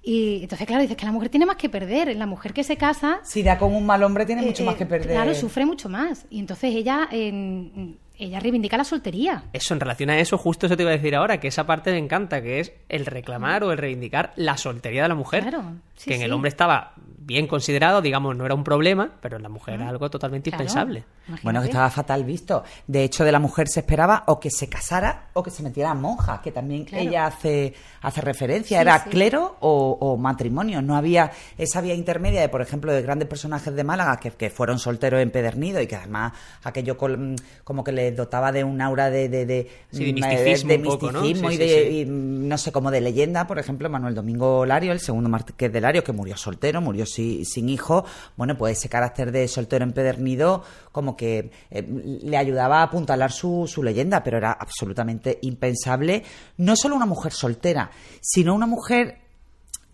Y 0.08 0.42
entonces, 0.44 0.68
claro, 0.68 0.82
dices 0.82 0.96
que 0.96 1.04
la 1.04 1.10
mujer 1.10 1.30
tiene 1.30 1.46
más 1.46 1.56
que 1.56 1.68
perder. 1.68 2.14
La 2.14 2.26
mujer 2.26 2.52
que 2.54 2.62
se 2.62 2.76
casa 2.76 3.18
Si 3.24 3.42
da 3.42 3.58
con 3.58 3.74
un 3.74 3.84
mal 3.84 4.04
hombre 4.04 4.24
tiene 4.24 4.42
mucho 4.42 4.62
eh, 4.62 4.66
más 4.66 4.76
eh, 4.76 4.78
que 4.78 4.86
perder. 4.86 5.10
Claro, 5.10 5.34
sufre 5.34 5.66
mucho 5.66 5.88
más. 5.88 6.26
Y 6.30 6.38
entonces 6.38 6.72
ella, 6.76 7.08
en- 7.10 7.98
ella 8.16 8.38
reivindica 8.38 8.76
la 8.76 8.84
soltería. 8.84 9.42
Eso, 9.52 9.74
en 9.74 9.80
relación 9.80 10.08
a 10.10 10.18
eso, 10.20 10.38
justo 10.38 10.66
eso 10.66 10.76
te 10.76 10.84
iba 10.84 10.92
a 10.92 10.96
decir 10.96 11.16
ahora, 11.16 11.40
que 11.40 11.48
esa 11.48 11.66
parte 11.66 11.90
me 11.90 11.98
encanta, 11.98 12.40
que 12.40 12.60
es 12.60 12.72
el 12.88 13.04
reclamar 13.04 13.64
o 13.64 13.72
el 13.72 13.78
reivindicar 13.78 14.32
la 14.36 14.56
soltería 14.56 15.02
de 15.02 15.08
la 15.08 15.16
mujer. 15.16 15.42
Claro, 15.42 15.72
sí, 15.96 16.08
que 16.10 16.14
en 16.14 16.22
el 16.22 16.32
hombre 16.32 16.50
estaba 16.50 16.94
bien 17.26 17.48
considerado, 17.48 18.00
digamos, 18.00 18.36
no 18.36 18.46
era 18.46 18.54
un 18.54 18.62
problema, 18.62 19.10
pero 19.20 19.36
en 19.36 19.42
la 19.42 19.48
mujer 19.48 19.74
era 19.74 19.88
algo 19.88 20.08
totalmente 20.08 20.50
Claro, 20.50 20.62
impensable. 20.62 21.04
Bueno, 21.42 21.60
que 21.60 21.66
estaba 21.66 21.90
fatal 21.90 22.22
visto. 22.22 22.62
De 22.86 23.02
hecho, 23.02 23.24
de 23.24 23.32
la 23.32 23.40
mujer 23.40 23.66
se 23.66 23.80
esperaba 23.80 24.22
o 24.28 24.38
que 24.38 24.48
se 24.48 24.68
casara 24.68 25.30
o 25.32 25.42
que 25.42 25.50
se 25.50 25.64
metiera 25.64 25.90
a 25.90 25.94
monja, 25.94 26.40
que 26.40 26.52
también 26.52 26.84
Claro. 26.84 27.02
ella 27.08 27.26
hace, 27.26 27.74
hace 28.00 28.20
referencia. 28.20 28.78
Sí, 28.78 28.82
Era 28.82 29.02
sí. 29.02 29.10
clero 29.10 29.56
o, 29.58 29.98
o 30.00 30.16
matrimonio. 30.16 30.80
No 30.82 30.94
había 30.94 31.32
esa 31.58 31.80
vía 31.80 31.94
intermedia 31.94 32.40
de, 32.40 32.48
por 32.48 32.62
ejemplo, 32.62 32.92
de 32.92 33.02
grandes 33.02 33.26
personajes 33.28 33.74
de 33.74 33.82
Málaga 33.82 34.18
que, 34.20 34.30
que 34.30 34.48
fueron 34.48 34.78
solteros 34.78 35.20
empedernidos 35.20 35.82
y 35.82 35.88
que 35.88 35.96
además 35.96 36.32
aquello 36.62 36.96
col- 36.96 37.34
como 37.64 37.82
que 37.82 37.90
les 37.90 38.14
dotaba 38.16 38.52
de 38.52 38.62
un 38.62 38.80
aura 38.80 39.10
de, 39.10 39.28
de, 39.28 39.46
de, 39.46 39.68
Sí, 39.90 40.04
de 40.04 40.12
misticismo 40.12 40.68
de 40.70 40.76
un 40.78 40.84
poco, 40.84 41.10
¿no? 41.10 41.22
misticismo 41.22 41.48
Sí, 41.48 41.54
y 41.56 41.58
de, 41.58 41.90
y, 41.90 42.04
no 42.06 42.56
sé, 42.56 42.70
como 42.70 42.92
de 42.92 43.00
leyenda. 43.00 43.48
Por 43.48 43.58
ejemplo, 43.58 43.90
Manuel 43.90 44.14
Domingo 44.14 44.64
Lario, 44.64 44.92
el 44.92 45.00
segundo 45.00 45.28
marqués 45.28 45.72
de 45.72 45.80
Lario, 45.80 46.04
que 46.04 46.12
murió 46.12 46.36
soltero, 46.36 46.80
murió 46.80 47.04
si- 47.16 47.44
sin 47.44 47.68
hijo. 47.68 48.04
Bueno, 48.36 48.56
pues 48.56 48.78
ese 48.78 48.88
carácter 48.88 49.32
de 49.32 49.48
soltero 49.48 49.84
empedernido 49.84 50.62
como 50.92 51.16
que 51.16 51.50
eh, 51.70 51.82
le 52.22 52.36
ayudaba 52.36 52.80
a 52.80 52.84
apuntalar 52.84 53.32
su, 53.32 53.66
su 53.66 53.82
leyenda, 53.82 54.22
pero 54.22 54.36
era 54.38 54.52
absolutamente 54.52 55.38
impensable. 55.42 56.22
No 56.58 56.76
solo 56.76 56.94
una 56.96 57.06
mujer 57.06 57.32
soltera, 57.32 57.90
sino 58.20 58.54
una 58.54 58.66
mujer 58.66 59.18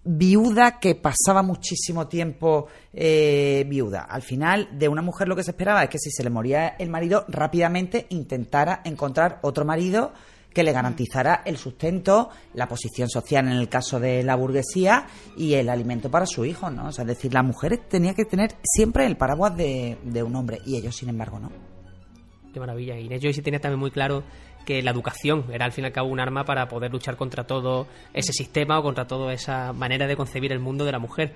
viuda 0.05 0.81
que 0.81 0.97
pasaba 0.97 1.43
muchísimo 1.43 2.09
tiempo 2.09 2.67
eh, 2.93 3.65
viuda. 3.69 4.01
Al 4.03 4.23
final, 4.23 4.69
de 4.77 4.89
una 4.89 5.01
mujer 5.03 5.29
lo 5.29 5.37
que 5.37 5.45
se 5.45 5.53
esperaba 5.53 5.85
es 5.85 5.91
que 5.91 5.99
si 5.99 6.11
se 6.11 6.25
le 6.25 6.31
moría 6.31 6.69
el 6.79 6.91
marido, 6.91 7.25
rápidamente 7.29 8.07
intentara 8.11 8.81
encontrar 8.85 9.39
otro 9.43 9.65
marido 9.65 10.13
que 10.55 10.63
le 10.63 10.73
garantizara 10.73 11.43
el 11.45 11.57
sustento, 11.57 12.31
la 12.55 12.69
posición 12.69 13.09
social 13.09 13.47
en 13.47 13.53
el 13.53 13.69
caso 13.69 13.99
de 13.99 14.23
la 14.23 14.37
burguesía 14.37 15.07
y 15.37 15.55
el 15.55 15.69
alimento 15.69 16.11
para 16.11 16.27
su 16.27 16.45
hijo, 16.45 16.71
¿no? 16.71 16.89
O 16.89 16.93
sea, 16.93 17.03
es 17.03 17.09
decir, 17.09 17.33
las 17.33 17.45
mujeres 17.45 17.89
tenían 17.89 18.15
que 18.15 18.25
tener 18.25 18.55
siempre 18.63 19.07
el 19.07 19.17
paraguas 19.17 19.57
de, 19.57 19.99
de 20.05 20.23
un 20.23 20.37
hombre 20.37 20.59
y 20.65 20.77
ellos, 20.77 20.97
sin 20.97 21.09
embargo, 21.09 21.39
no. 21.39 21.51
Qué 22.53 22.61
maravilla. 22.61 22.99
Inés 22.99 23.21
Joyce 23.23 23.43
tiene 23.43 23.59
también 23.59 23.81
muy 23.81 23.91
claro 23.91 24.25
que 24.67 24.83
la 24.83 24.91
educación 24.91 25.47
era 25.53 25.65
al 25.65 25.73
fin 25.73 25.85
y 25.85 25.87
al 25.87 25.93
cabo 25.93 26.09
un 26.09 26.21
arma 26.21 26.45
para 26.45 26.69
poder 26.69 26.93
luchar 26.93 27.17
contra 27.17 27.45
todo 27.45 27.87
ese 28.13 28.33
sistema 28.33 28.79
o 28.79 28.83
contra 28.83 29.07
toda 29.07 29.33
esa 29.33 29.73
manera 29.73 30.07
de 30.07 30.17
concebir 30.17 30.53
el 30.53 30.61
mundo 30.61 30.85
de 30.85 30.93
la 30.93 30.99
mujer. 30.99 31.33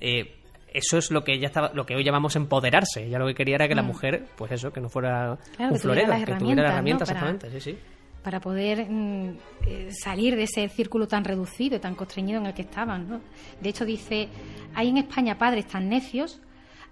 Eh, 0.00 0.34
eso 0.72 0.98
es 0.98 1.10
lo 1.10 1.24
que 1.24 1.32
ella 1.32 1.46
estaba, 1.46 1.70
lo 1.72 1.86
que 1.86 1.96
hoy 1.96 2.04
llamamos 2.04 2.36
empoderarse. 2.36 3.06
Ella 3.06 3.18
lo 3.18 3.26
que 3.26 3.34
quería 3.34 3.56
era 3.56 3.68
que 3.68 3.74
la 3.74 3.82
mujer, 3.82 4.26
pues 4.36 4.52
eso, 4.52 4.70
que 4.70 4.80
no 4.80 4.88
fuera 4.88 5.32
Mm. 5.32 5.56
Claro, 5.56 5.72
un 5.72 5.76
que 5.76 5.82
tuviera 5.82 6.02
florero, 6.02 6.08
las 6.08 6.24
que 6.24 6.34
tuviera 6.34 6.68
herramientas, 6.68 7.08
exactamente, 7.08 7.50
sí, 7.50 7.60
sí. 7.60 7.78
Para 8.22 8.40
poder 8.40 8.90
mm, 8.90 9.38
eh, 9.66 9.88
salir 9.92 10.36
de 10.36 10.44
ese 10.44 10.68
círculo 10.68 11.06
tan 11.08 11.24
reducido 11.24 11.76
y 11.76 11.80
tan 11.80 11.94
constreñido 11.94 12.40
en 12.40 12.46
el 12.46 12.54
que 12.54 12.62
estaban. 12.62 13.08
¿no? 13.08 13.20
De 13.60 13.68
hecho, 13.68 13.84
dice, 13.84 14.28
hay 14.74 14.88
en 14.88 14.98
España 14.98 15.38
padres 15.38 15.66
tan 15.66 15.88
necios, 15.88 16.40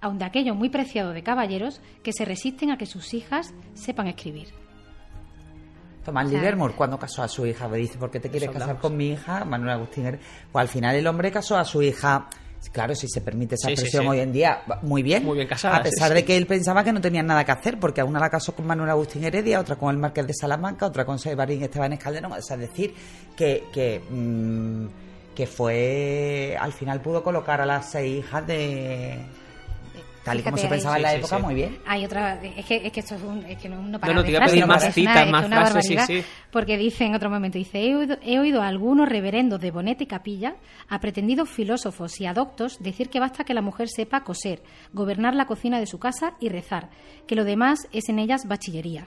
aun 0.01 0.19
de 0.19 0.25
aquellos 0.25 0.57
muy 0.57 0.69
preciados 0.69 1.15
de 1.15 1.23
caballeros, 1.23 1.81
que 2.03 2.13
se 2.13 2.25
resisten 2.25 2.71
a 2.71 2.79
que 2.79 2.87
sus 2.87 3.15
hijas 3.15 3.55
sepan 3.75 4.09
escribir. 4.09 4.49
Tomás 6.05 6.29
Claro. 6.29 6.39
Livermore, 6.39 6.75
cuando 6.75 6.99
casó 6.99 7.25
a 7.25 7.29
su 7.29 7.45
hija, 7.45 7.67
me 7.67 7.79
dice, 7.79 7.99
¿por 7.99 8.13
qué 8.13 8.21
te 8.21 8.31
quieres 8.31 8.51
casar 8.51 8.79
con 8.79 8.97
mi 8.97 9.09
hija? 9.09 9.45
Manuel 9.45 9.71
Agustín. 9.73 10.19
Pues 10.53 10.63
al 10.63 10.69
final 10.69 10.95
el 10.95 11.07
hombre 11.09 11.33
casó 11.33 11.57
a 11.57 11.65
su 11.65 11.83
hija, 11.83 12.29
claro, 12.73 12.95
si 12.95 13.09
se 13.09 13.21
permite 13.21 13.55
esa 13.55 13.67
Sí, 13.69 13.73
expresión 13.73 14.03
sí. 14.05 14.09
hoy 14.09 14.21
en 14.21 14.33
día, 14.33 14.63
muy 14.83 15.03
bien. 15.03 15.25
Muy 15.25 15.37
bien 15.37 15.49
casada, 15.49 15.77
A 15.77 15.83
pesar 15.83 16.13
de 16.15 16.25
que 16.25 16.37
él 16.37 16.47
pensaba 16.47 16.83
que 16.85 16.93
no 16.93 17.01
tenían 17.01 17.27
nada 17.27 17.45
que 17.45 17.53
hacer, 17.53 17.79
porque 17.81 18.01
a 18.01 18.05
una 18.05 18.21
la 18.21 18.31
casó 18.31 18.55
con 18.55 18.67
Manuel 18.67 18.91
Agustín 18.91 19.25
Heredia, 19.25 19.61
otra 19.61 19.77
con 19.77 19.91
el 19.91 19.99
Marqués 19.99 20.27
de 20.27 20.35
Salamanca, 20.35 20.87
otra 20.87 21.05
con 21.05 21.19
Sebarín 21.19 21.63
Esteban 21.63 21.97
Calderón. 21.97 22.33
O 22.33 22.43
sea, 22.43 22.57
es 22.57 22.63
decir, 22.63 22.95
que, 23.37 23.65
que, 23.73 24.01
mm, 24.11 24.87
que 25.35 25.47
fue, 25.47 26.57
al 26.59 26.73
final 26.73 27.01
pudo 27.01 27.23
colocar 27.23 27.61
a 27.61 27.67
las 27.67 27.91
seis 27.91 28.19
hijas 28.25 28.47
de... 28.47 29.19
Tal 30.27 30.41
y 30.41 30.43
como 30.43 30.57
se 30.57 30.67
pensaba 30.67 30.97
en 30.97 31.03
la 31.03 31.11
Sí, 31.11 31.15
sí, 31.15 31.21
época, 31.21 31.37
sí. 31.37 31.43
muy 31.45 31.55
bien. 31.55 31.79
Hay 31.87 32.05
otra, 32.05 32.43
es 32.43 32.65
que, 32.67 32.85
es 32.85 32.93
que 32.93 32.99
esto 33.01 33.15
es, 33.15 33.23
un, 33.23 33.47
es 33.47 33.59
que 33.59 33.69
no, 33.69 33.81
no 33.81 34.01
para 34.01 34.13
No, 34.13 34.19
no, 34.19 34.23
de 34.23 34.27
te 34.27 34.33
iba 34.37 34.45
a 34.45 34.49
pedir 34.49 34.67
más 34.67 34.85
es 34.85 34.93
citas, 34.95 35.31
más 35.31 35.47
una 35.47 35.57
frases, 35.67 35.87
sí, 35.87 35.95
barbaridad, 35.95 36.23
sí. 36.25 36.29
Porque 36.51 36.77
dice 36.77 37.05
en 37.05 37.15
otro 37.15 37.31
momento, 37.31 37.59
dice, 37.59 37.79
he 37.81 37.95
oído, 37.95 38.17
he 38.23 38.41
oído 38.41 38.61
a 38.61 38.67
algunos 38.67 39.09
reverendos 39.09 39.61
de 39.61 39.71
Bonete 39.71 40.03
y 40.03 40.07
Capilla, 40.09 40.57
a 40.89 40.99
pretendidos 40.99 41.49
filósofos 41.49 42.21
y 42.21 42.27
adoctos, 42.27 42.79
decir 42.81 43.09
que 43.09 43.21
basta 43.21 43.45
que 43.45 43.55
la 43.55 43.63
mujer 43.63 43.89
sepa 43.89 44.25
coser, 44.25 44.65
gobernar 44.93 45.37
la 45.37 45.47
cocina 45.47 45.79
de 45.79 45.87
su 45.87 46.01
casa 46.01 46.35
y 46.41 46.49
rezar, 46.49 46.91
que 47.29 47.37
lo 47.37 47.45
demás 47.45 47.87
es 47.93 48.09
en 48.09 48.19
ellas 48.19 48.49
bachillería. 48.49 49.07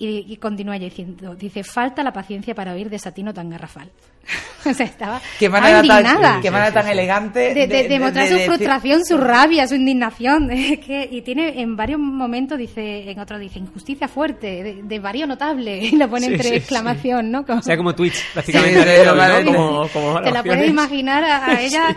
Y, 0.00 0.36
continúa 0.36 0.78
diciendo, 0.78 1.34
dice, 1.34 1.64
falta 1.64 2.04
la 2.04 2.12
paciencia 2.12 2.54
para 2.54 2.72
oír 2.72 2.88
desatino 2.88 3.34
tan 3.34 3.50
garrafal. 3.50 3.90
o 4.64 4.72
sea, 4.72 4.86
estaba 4.86 5.20
qué 5.38 5.48
manera 5.48 5.82
Tan, 5.82 6.40
qué 6.40 6.50
manera 6.50 6.70
tan 6.70 6.86
elegante 6.86 7.52
de, 7.52 7.66
de, 7.66 7.98
mostrar 7.98 8.28
su 8.28 8.38
frustración, 8.38 9.04
su 9.04 9.16
rabia, 9.16 9.66
su 9.66 9.74
indignación. 9.74 10.50
y 10.52 11.22
tiene 11.22 11.60
en 11.60 11.74
varios 11.74 11.98
momentos, 11.98 12.58
dice, 12.58 13.10
en 13.10 13.18
otro 13.18 13.38
dice, 13.40 13.58
injusticia 13.58 14.06
fuerte, 14.06 14.82
de, 14.84 14.98
varío 15.00 15.26
notable, 15.26 15.78
y 15.82 15.96
lo 15.96 16.08
pone 16.08 16.26
entre 16.26 16.56
exclamación, 16.56 17.32
¿no? 17.32 17.44
o 17.48 17.62
sea, 17.62 17.76
como 17.76 17.92
Twitch, 17.94 18.32
prácticamente. 18.32 18.84
Te 18.84 20.30
la 20.30 20.42
puedes 20.44 20.68
imaginar 20.68 21.24
a 21.24 21.60
ella 21.60 21.96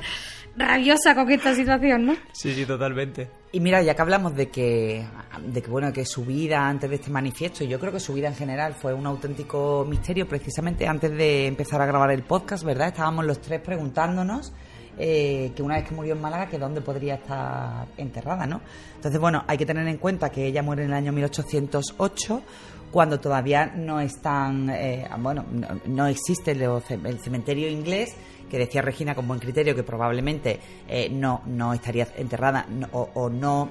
rabiosa 0.56 1.14
con 1.14 1.32
esta 1.32 1.54
situación, 1.54 2.08
¿no? 2.08 2.16
Sí, 2.32 2.54
sí, 2.54 2.66
totalmente. 2.66 3.41
Y 3.54 3.60
mira, 3.60 3.82
ya 3.82 3.96
que 3.96 4.02
hablamos 4.02 4.34
de 4.34 4.50
que, 4.50 5.06
de 5.46 5.62
que 5.62 5.70
bueno, 5.70 5.92
que 5.92 6.06
su 6.06 6.24
vida 6.24 6.70
antes 6.70 6.90
de 6.90 6.96
este 6.96 7.12
manifiesto, 7.12 7.66
yo 7.66 7.82
creo 7.82 7.92
que 7.92 8.00
su 8.00 8.14
vida 8.14 8.30
en 8.30 8.36
general 8.36 8.76
fue 8.76 8.94
un 8.94 9.06
auténtico 9.06 9.86
misterio, 9.90 10.26
precisamente 10.26 10.88
antes 10.88 11.12
de 11.12 11.48
empezar 11.48 11.82
a 11.82 11.86
grabar 11.86 12.12
el 12.12 12.24
podcast, 12.24 12.64
¿verdad? 12.64 12.88
Estábamos 12.88 13.26
los 13.26 13.42
tres 13.42 13.60
preguntándonos 13.60 14.54
eh, 14.98 15.52
que 15.54 15.62
una 15.62 15.76
vez 15.76 15.90
que 15.90 15.94
murió 15.94 16.14
en 16.14 16.22
Málaga, 16.22 16.48
que 16.48 16.58
dónde 16.58 16.80
podría 16.80 17.16
estar 17.16 17.88
enterrada, 17.98 18.46
¿no? 18.46 18.62
Entonces, 18.96 19.20
bueno, 19.20 19.44
hay 19.46 19.58
que 19.58 19.66
tener 19.66 19.86
en 19.86 19.98
cuenta 19.98 20.30
que 20.30 20.46
ella 20.46 20.64
muere 20.64 20.84
en 20.84 20.92
el 20.92 20.96
año 20.96 21.12
1808, 21.12 22.42
cuando 22.90 23.20
todavía 23.20 23.66
no 23.66 24.00
están, 24.00 24.70
eh, 24.70 25.10
bueno, 25.20 25.46
no, 25.88 26.08
existe 26.08 26.52
el 26.52 27.20
cementerio 27.20 27.70
inglés 27.70 28.16
que 28.52 28.58
decía 28.58 28.82
Regina 28.82 29.16
con 29.16 29.28
buen 29.28 29.40
criterio 29.40 29.74
que 29.74 29.84
probablemente 29.84 30.60
eh, 30.90 31.10
no, 31.10 31.42
no 31.46 31.74
estaría 31.74 32.06
enterrada 32.18 32.68
o, 32.92 33.30
no 33.30 33.70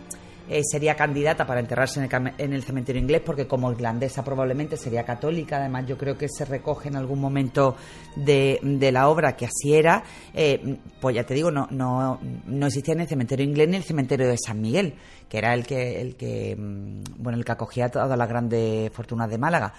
eh, 0.48 0.62
sería 0.64 0.96
candidata 0.96 1.46
para 1.46 1.60
enterrarse 1.60 2.00
en 2.02 2.10
el, 2.10 2.32
en 2.38 2.52
el, 2.54 2.62
cementerio 2.62 3.00
inglés 3.00 3.20
porque 3.24 3.46
como 3.46 3.70
irlandesa 3.70 4.24
probablemente 4.24 4.78
sería 4.78 5.04
católica. 5.04 5.58
Además 5.58 5.86
yo 5.86 5.98
creo 5.98 6.16
que 6.16 6.28
se 6.30 6.46
recoge 6.46 6.88
en 6.88 6.96
algún 6.96 7.20
momento 7.20 7.76
de, 8.16 8.58
de 8.62 8.90
la 8.90 9.10
obra 9.10 9.36
que 9.36 9.44
así 9.44 9.74
era. 9.74 10.02
Eh, 10.32 10.78
pues 10.98 11.14
ya 11.14 11.24
te 11.24 11.34
digo, 11.34 11.50
no, 11.50 11.68
no, 11.70 12.18
no 12.46 12.66
existía 12.66 12.94
en 12.94 13.00
el 13.00 13.08
cementerio 13.08 13.44
inglés 13.44 13.68
ni 13.68 13.76
el 13.76 13.84
cementerio 13.84 14.28
de 14.28 14.38
San 14.38 14.62
Miguel, 14.62 14.94
que 15.28 15.38
era 15.38 15.52
el 15.52 15.66
que, 15.66 16.00
el 16.00 16.16
que, 16.16 16.56
mm, 16.56 17.02
bueno, 17.18 17.36
el 17.36 17.44
que 17.44 17.52
acogía 17.52 17.90
todas 17.90 18.18
las 18.18 18.28
grandes 18.28 18.90
fortunas 18.92 19.28
de 19.28 19.36
Málaga. 19.36 19.74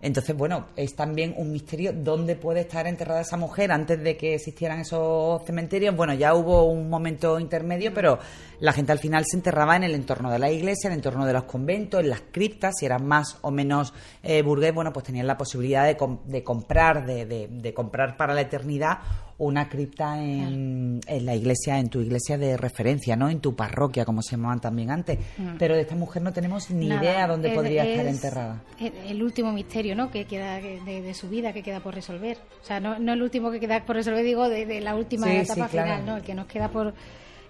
Entonces, 0.00 0.36
bueno, 0.36 0.66
es 0.76 0.94
también 0.94 1.34
un 1.36 1.50
misterio 1.50 1.92
dónde 1.92 2.36
puede 2.36 2.60
estar 2.60 2.86
enterrada 2.86 3.20
esa 3.20 3.36
mujer 3.36 3.72
antes 3.72 4.00
de 4.00 4.16
que 4.16 4.34
existieran 4.34 4.78
esos 4.78 5.42
cementerios. 5.44 5.96
Bueno, 5.96 6.14
ya 6.14 6.34
hubo 6.34 6.64
un 6.70 6.88
momento 6.88 7.40
intermedio, 7.40 7.92
pero 7.92 8.18
la 8.60 8.72
gente 8.72 8.92
al 8.92 9.00
final 9.00 9.24
se 9.26 9.36
enterraba 9.36 9.74
en 9.74 9.82
el 9.82 9.94
entorno 9.96 10.30
de 10.30 10.38
la 10.38 10.52
iglesia, 10.52 10.86
en 10.86 10.92
el 10.92 10.98
entorno 10.98 11.26
de 11.26 11.32
los 11.32 11.44
conventos, 11.44 12.00
en 12.00 12.10
las 12.10 12.22
criptas, 12.30 12.74
si 12.78 12.86
eran 12.86 13.06
más 13.06 13.38
o 13.40 13.50
menos 13.50 13.92
eh, 14.22 14.42
burgués, 14.42 14.72
bueno, 14.72 14.92
pues 14.92 15.04
tenían 15.04 15.26
la 15.26 15.36
posibilidad 15.36 15.84
de, 15.84 15.96
de 16.26 16.44
comprar, 16.44 17.04
de, 17.04 17.48
de 17.50 17.74
comprar 17.74 18.16
para 18.16 18.34
la 18.34 18.42
eternidad 18.42 18.98
una 19.38 19.68
cripta 19.68 20.20
en, 20.20 21.00
la 21.06 21.34
iglesia, 21.34 21.78
en 21.78 21.88
tu 21.88 22.00
iglesia 22.00 22.36
de 22.36 22.56
referencia, 22.56 23.14
¿no? 23.14 23.28
En 23.28 23.40
tu 23.40 23.54
parroquia, 23.54 24.04
como 24.04 24.20
se 24.20 24.32
llamaban 24.32 24.60
también 24.60 24.90
antes. 24.90 25.18
Mm. 25.38 25.56
Pero 25.58 25.76
de 25.76 25.82
esta 25.82 25.94
mujer 25.94 26.22
no 26.22 26.32
tenemos 26.32 26.70
ni 26.70 26.86
idea 26.86 27.26
dónde 27.28 27.50
podría 27.50 27.84
estar 27.84 28.06
enterrada. 28.06 28.62
El 28.80 29.22
último 29.22 29.52
misterio, 29.52 29.94
¿no? 29.94 30.10
Que 30.10 30.24
queda 30.24 30.56
de, 30.56 31.14
su 31.14 31.28
vida, 31.28 31.52
que 31.52 31.62
queda 31.62 31.80
por 31.80 31.94
resolver. 31.94 32.38
O 32.60 32.64
sea, 32.64 32.80
no, 32.80 32.98
no 32.98 33.12
el 33.12 33.22
último 33.22 33.52
que 33.52 33.60
queda 33.60 33.84
por 33.84 33.94
resolver, 33.94 34.24
digo, 34.24 34.48
de, 34.48 34.80
la 34.80 34.96
última 34.96 35.32
etapa 35.32 35.68
final, 35.68 36.04
¿no? 36.04 36.16
El 36.16 36.22
que 36.22 36.34
nos 36.34 36.46
queda 36.46 36.68
por 36.68 36.94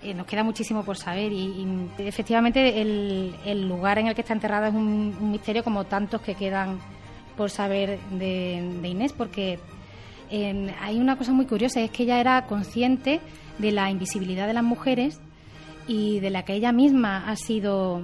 eh, 0.01 0.15
nos 0.15 0.27
queda 0.27 0.45
muchísimo 0.45 0.85
por 0.85 0.97
saber 0.97 1.33
y, 1.33 1.89
efectivamente 1.99 2.81
el, 2.81 3.69
lugar 3.69 3.99
en 3.99 4.07
el 4.07 4.15
que 4.15 4.21
está 4.21 4.33
enterrada 4.33 4.69
es 4.69 4.75
un, 4.75 5.33
misterio 5.33 5.65
como 5.65 5.85
tantos 5.85 6.21
que 6.21 6.37
quedan 6.37 6.79
por 7.37 7.51
saber 7.51 7.99
de, 8.13 8.77
de 8.81 8.89
Inés 8.89 9.13
porque 9.13 9.59
hay 10.31 11.01
una 11.01 11.17
cosa 11.17 11.33
muy 11.33 11.47
curiosa, 11.47 11.81
es 11.81 11.91
que 11.91 12.03
ella 12.05 12.21
era 12.21 12.47
consciente 12.47 13.21
de 13.59 13.73
la 13.73 13.91
invisibilidad 13.91 14.47
de 14.47 14.55
las 14.55 14.65
mujeres 14.65 15.21
y 15.87 16.21
de 16.21 16.31
la 16.31 16.45
que 16.45 16.55
ella 16.55 16.73
misma 16.73 17.29
ha 17.29 17.37
sido 17.37 18.03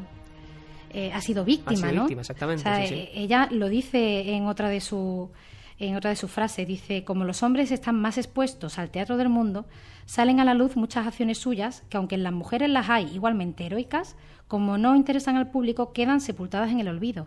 eh, 0.91 1.11
ha 1.13 1.21
sido 1.21 1.45
víctima, 1.45 1.93
¿no? 1.93 2.07
exactamente. 2.07 2.69
Eh, 2.69 3.11
ella 3.15 3.49
lo 3.51 3.69
dice 3.69 4.35
en 4.35 4.47
otra 4.47 4.69
de 4.69 4.81
su 4.81 5.31
en 5.79 5.97
otra 5.97 6.11
de 6.11 6.17
sus 6.17 6.31
frases 6.31 6.69
dice 6.69 7.05
como 7.05 7.25
los 7.25 7.43
hombres 7.43 7.73
están 7.73 8.01
más 8.01 8.17
expuestos 8.17 8.79
al 8.79 8.91
teatro 8.91 9.17
del 9.17 9.29
mundo 9.29 9.67
salen 10.07 10.39
a 10.39 10.45
la 10.45 10.55
luz 10.55 10.77
muchas 10.77 11.05
acciones 11.05 11.39
suyas 11.39 11.83
que 11.89 11.97
aunque 11.97 12.15
en 12.15 12.23
las 12.23 12.33
mujeres 12.33 12.71
las 12.71 12.89
hay 12.91 13.11
igualmente 13.13 13.67
heroicas 13.67 14.15
como 14.47 14.79
no 14.79 14.95
interesan 14.95 15.37
al 15.37 15.51
público 15.51 15.93
quedan 15.93 16.21
sepultadas 16.21 16.71
en 16.71 16.81
el 16.81 16.89
olvido. 16.89 17.27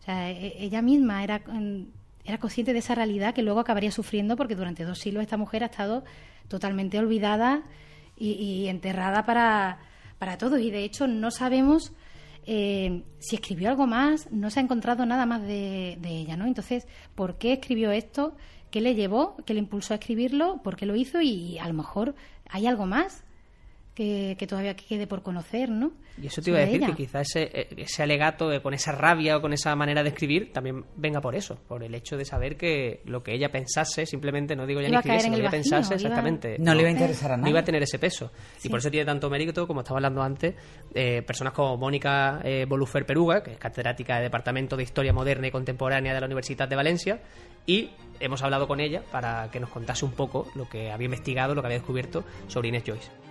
O 0.00 0.02
sea, 0.02 0.30
e, 0.30 0.56
ella 0.58 0.82
misma 0.82 1.22
era 1.22 1.42
era 2.26 2.38
consciente 2.38 2.72
de 2.72 2.80
esa 2.80 2.94
realidad 2.94 3.34
que 3.34 3.42
luego 3.42 3.60
acabaría 3.60 3.90
sufriendo 3.90 4.36
porque 4.36 4.56
durante 4.56 4.84
dos 4.84 4.98
siglos 4.98 5.22
esta 5.22 5.36
mujer 5.36 5.62
ha 5.62 5.66
estado 5.66 6.04
totalmente 6.48 6.98
olvidada 6.98 7.62
y, 8.16 8.66
enterrada 8.68 9.24
para, 9.24 9.78
para 10.18 10.38
todos. 10.38 10.60
Y 10.60 10.70
de 10.70 10.84
hecho 10.84 11.06
no 11.06 11.30
sabemos 11.30 11.92
eh, 12.46 13.02
si 13.18 13.36
escribió 13.36 13.68
algo 13.68 13.86
más, 13.86 14.30
no 14.32 14.50
se 14.50 14.60
ha 14.60 14.62
encontrado 14.62 15.04
nada 15.06 15.26
más 15.26 15.42
de, 15.42 15.98
de, 16.00 16.08
ella, 16.08 16.36
¿no? 16.36 16.46
Entonces, 16.46 16.86
¿por 17.14 17.38
qué 17.38 17.52
escribió 17.52 17.90
esto? 17.90 18.36
¿Qué 18.70 18.80
le 18.80 18.94
llevó? 18.94 19.36
¿Qué 19.44 19.54
le 19.54 19.60
impulsó 19.60 19.94
a 19.94 19.96
escribirlo? 19.96 20.62
¿Por 20.62 20.76
qué 20.76 20.86
lo 20.86 20.96
hizo? 20.96 21.20
Y 21.20 21.58
a 21.58 21.68
lo 21.68 21.74
mejor 21.74 22.14
hay 22.48 22.66
algo 22.66 22.86
más 22.86 23.25
que, 23.96 24.46
todavía 24.46 24.76
quede 24.76 25.06
por 25.06 25.22
conocer, 25.22 25.70
¿no? 25.70 25.92
Y 26.20 26.26
eso 26.26 26.42
te 26.42 26.50
iba 26.50 26.58
a 26.58 26.66
decir, 26.66 26.84
que 26.84 26.94
quizá 26.94 27.22
ese, 27.22 27.50
eh, 27.52 27.68
ese 27.78 28.02
alegato 28.02 28.50
con 28.62 28.74
esa 28.74 28.92
rabia 28.92 29.38
o 29.38 29.40
con 29.40 29.54
esa 29.54 29.74
manera 29.74 30.02
de 30.02 30.10
escribir 30.10 30.52
también 30.52 30.84
venga 30.96 31.20
por 31.20 31.34
eso, 31.34 31.58
por 31.66 31.82
el 31.82 31.94
hecho 31.94 32.16
de 32.16 32.26
saber 32.26 32.56
que 32.56 33.00
lo 33.06 33.22
que 33.22 33.34
ella 33.34 33.50
pensase, 33.50 34.04
simplemente, 34.04 34.54
no 34.54 34.66
digo 34.66 34.82
ya 34.82 34.88
ni 34.88 34.96
escribiese, 34.96 35.30
lo 35.30 35.34
que 35.34 35.40
ella 35.40 35.50
pensase 35.50 35.94
exactamente. 35.94 36.56
No, 36.58 36.74
le 36.74 36.80
iba 36.80 36.88
a 36.90 36.92
interesar 36.92 37.32
a 37.32 37.36
nadie. 37.36 37.44
No 37.44 37.50
iba 37.50 37.60
a 37.60 37.64
tener 37.64 37.82
ese 37.82 37.98
peso. 37.98 38.30
Y 38.62 38.68
por 38.68 38.80
eso 38.80 38.90
tiene 38.90 39.06
tanto 39.06 39.30
mérito, 39.30 39.66
como 39.66 39.80
estaba 39.80 39.96
hablando 39.98 40.22
antes, 40.22 40.54
eh, 40.94 41.22
personas 41.22 41.54
como 41.54 41.78
Mónica 41.78 42.40
eh, 42.44 42.66
Bolufer 42.68 43.06
Peruga, 43.06 43.42
que 43.42 43.52
es 43.52 43.58
catedrática 43.58 44.16
de 44.16 44.24
Departamento 44.24 44.76
de 44.76 44.82
Historia 44.82 45.14
Moderna 45.14 45.46
y 45.46 45.50
Contemporánea 45.50 46.12
de 46.12 46.20
la 46.20 46.26
Universidad 46.26 46.68
de 46.68 46.76
Valencia, 46.76 47.22
y 47.64 47.90
hemos 48.20 48.42
hablado 48.42 48.68
con 48.68 48.80
ella 48.80 49.02
para 49.10 49.50
que 49.50 49.58
nos 49.58 49.70
contase 49.70 50.04
un 50.04 50.12
poco 50.12 50.46
lo 50.54 50.68
que 50.68 50.90
había 50.90 51.06
investigado, 51.06 51.54
lo 51.54 51.62
que 51.62 51.68
había 51.68 51.78
descubierto 51.78 52.24
sobre 52.48 52.68
Inés 52.68 52.84
Joyce. 52.86 53.25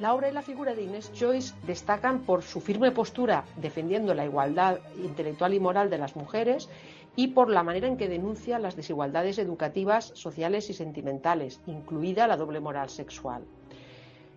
La 0.00 0.14
obra 0.14 0.30
y 0.30 0.32
la 0.32 0.40
figura 0.40 0.74
de 0.74 0.82
Inés 0.82 1.12
Joyce 1.14 1.54
destacan 1.66 2.20
por 2.20 2.42
su 2.42 2.62
firme 2.62 2.90
postura 2.90 3.44
defendiendo 3.56 4.14
la 4.14 4.24
igualdad 4.24 4.78
intelectual 4.96 5.52
y 5.52 5.60
moral 5.60 5.90
de 5.90 5.98
las 5.98 6.16
mujeres 6.16 6.70
y 7.16 7.28
por 7.28 7.50
la 7.50 7.62
manera 7.62 7.86
en 7.86 7.98
que 7.98 8.08
denuncia 8.08 8.58
las 8.58 8.76
desigualdades 8.76 9.38
educativas, 9.38 10.06
sociales 10.14 10.70
y 10.70 10.72
sentimentales, 10.72 11.60
incluida 11.66 12.26
la 12.26 12.38
doble 12.38 12.60
moral 12.60 12.88
sexual. 12.88 13.44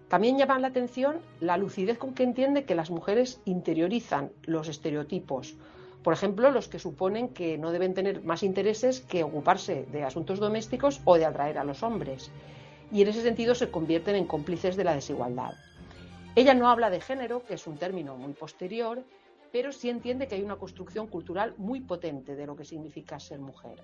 También 0.10 0.38
llama 0.38 0.60
la 0.60 0.68
atención 0.68 1.22
la 1.40 1.56
lucidez 1.56 1.98
con 1.98 2.14
que 2.14 2.24
entiende 2.24 2.66
que 2.66 2.76
las 2.76 2.92
mujeres 2.92 3.40
interiorizan 3.46 4.34
los 4.44 4.68
estereotipos, 4.68 5.56
por 6.04 6.14
ejemplo, 6.14 6.52
los 6.52 6.68
que 6.68 6.80
suponen 6.80 7.30
que 7.30 7.58
no 7.58 7.72
deben 7.72 7.94
tener 7.94 8.22
más 8.22 8.44
intereses 8.44 9.00
que 9.00 9.24
ocuparse 9.24 9.86
de 9.94 10.04
asuntos 10.04 10.40
domésticos 10.40 11.00
o 11.06 11.16
de 11.16 11.24
atraer 11.24 11.58
a 11.58 11.64
los 11.64 11.84
hombres 11.84 12.32
y 12.94 13.02
en 13.02 13.08
ese 13.08 13.24
sentido 13.24 13.56
se 13.56 13.72
convierten 13.72 14.16
en 14.16 14.28
cómplices 14.28 14.76
de 14.78 14.84
la 14.84 14.94
desigualdad. 14.94 15.56
Ella 16.36 16.54
no 16.54 16.70
habla 16.70 16.92
de 16.92 17.02
género, 17.02 17.44
que 17.44 17.56
es 17.56 17.66
un 17.66 17.78
término 17.78 18.16
muy 18.16 18.34
posterior, 18.34 19.04
pero 19.52 19.72
sí 19.72 19.90
entiende 19.90 20.28
que 20.28 20.36
hay 20.36 20.44
una 20.44 20.58
construcción 20.58 21.08
cultural 21.08 21.56
muy 21.58 21.82
potente 21.82 22.36
de 22.36 22.46
lo 22.46 22.56
que 22.56 22.66
significa 22.66 23.20
ser 23.20 23.40
mujer. 23.40 23.82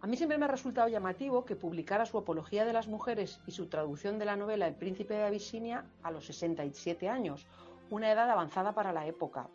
A 0.00 0.08
mí 0.08 0.16
siempre 0.16 0.38
me 0.38 0.44
ha 0.44 0.48
resultado 0.48 0.88
llamativo 0.88 1.44
que 1.44 1.54
publicara 1.54 2.04
su 2.04 2.18
Apología 2.18 2.64
de 2.64 2.72
las 2.72 2.88
Mujeres 2.88 3.40
y 3.46 3.52
su 3.52 3.66
traducción 3.66 4.18
de 4.18 4.24
la 4.24 4.36
novela 4.36 4.66
El 4.66 4.74
Príncipe 4.74 5.14
de 5.14 5.24
Abisinia 5.24 5.84
a 6.02 6.10
los 6.10 6.26
67 6.26 7.08
años, 7.08 7.46
una 7.90 8.10
edad 8.10 8.28
avanzada 8.28 8.74
para 8.74 8.92
la 8.92 9.06
época, 9.06 9.48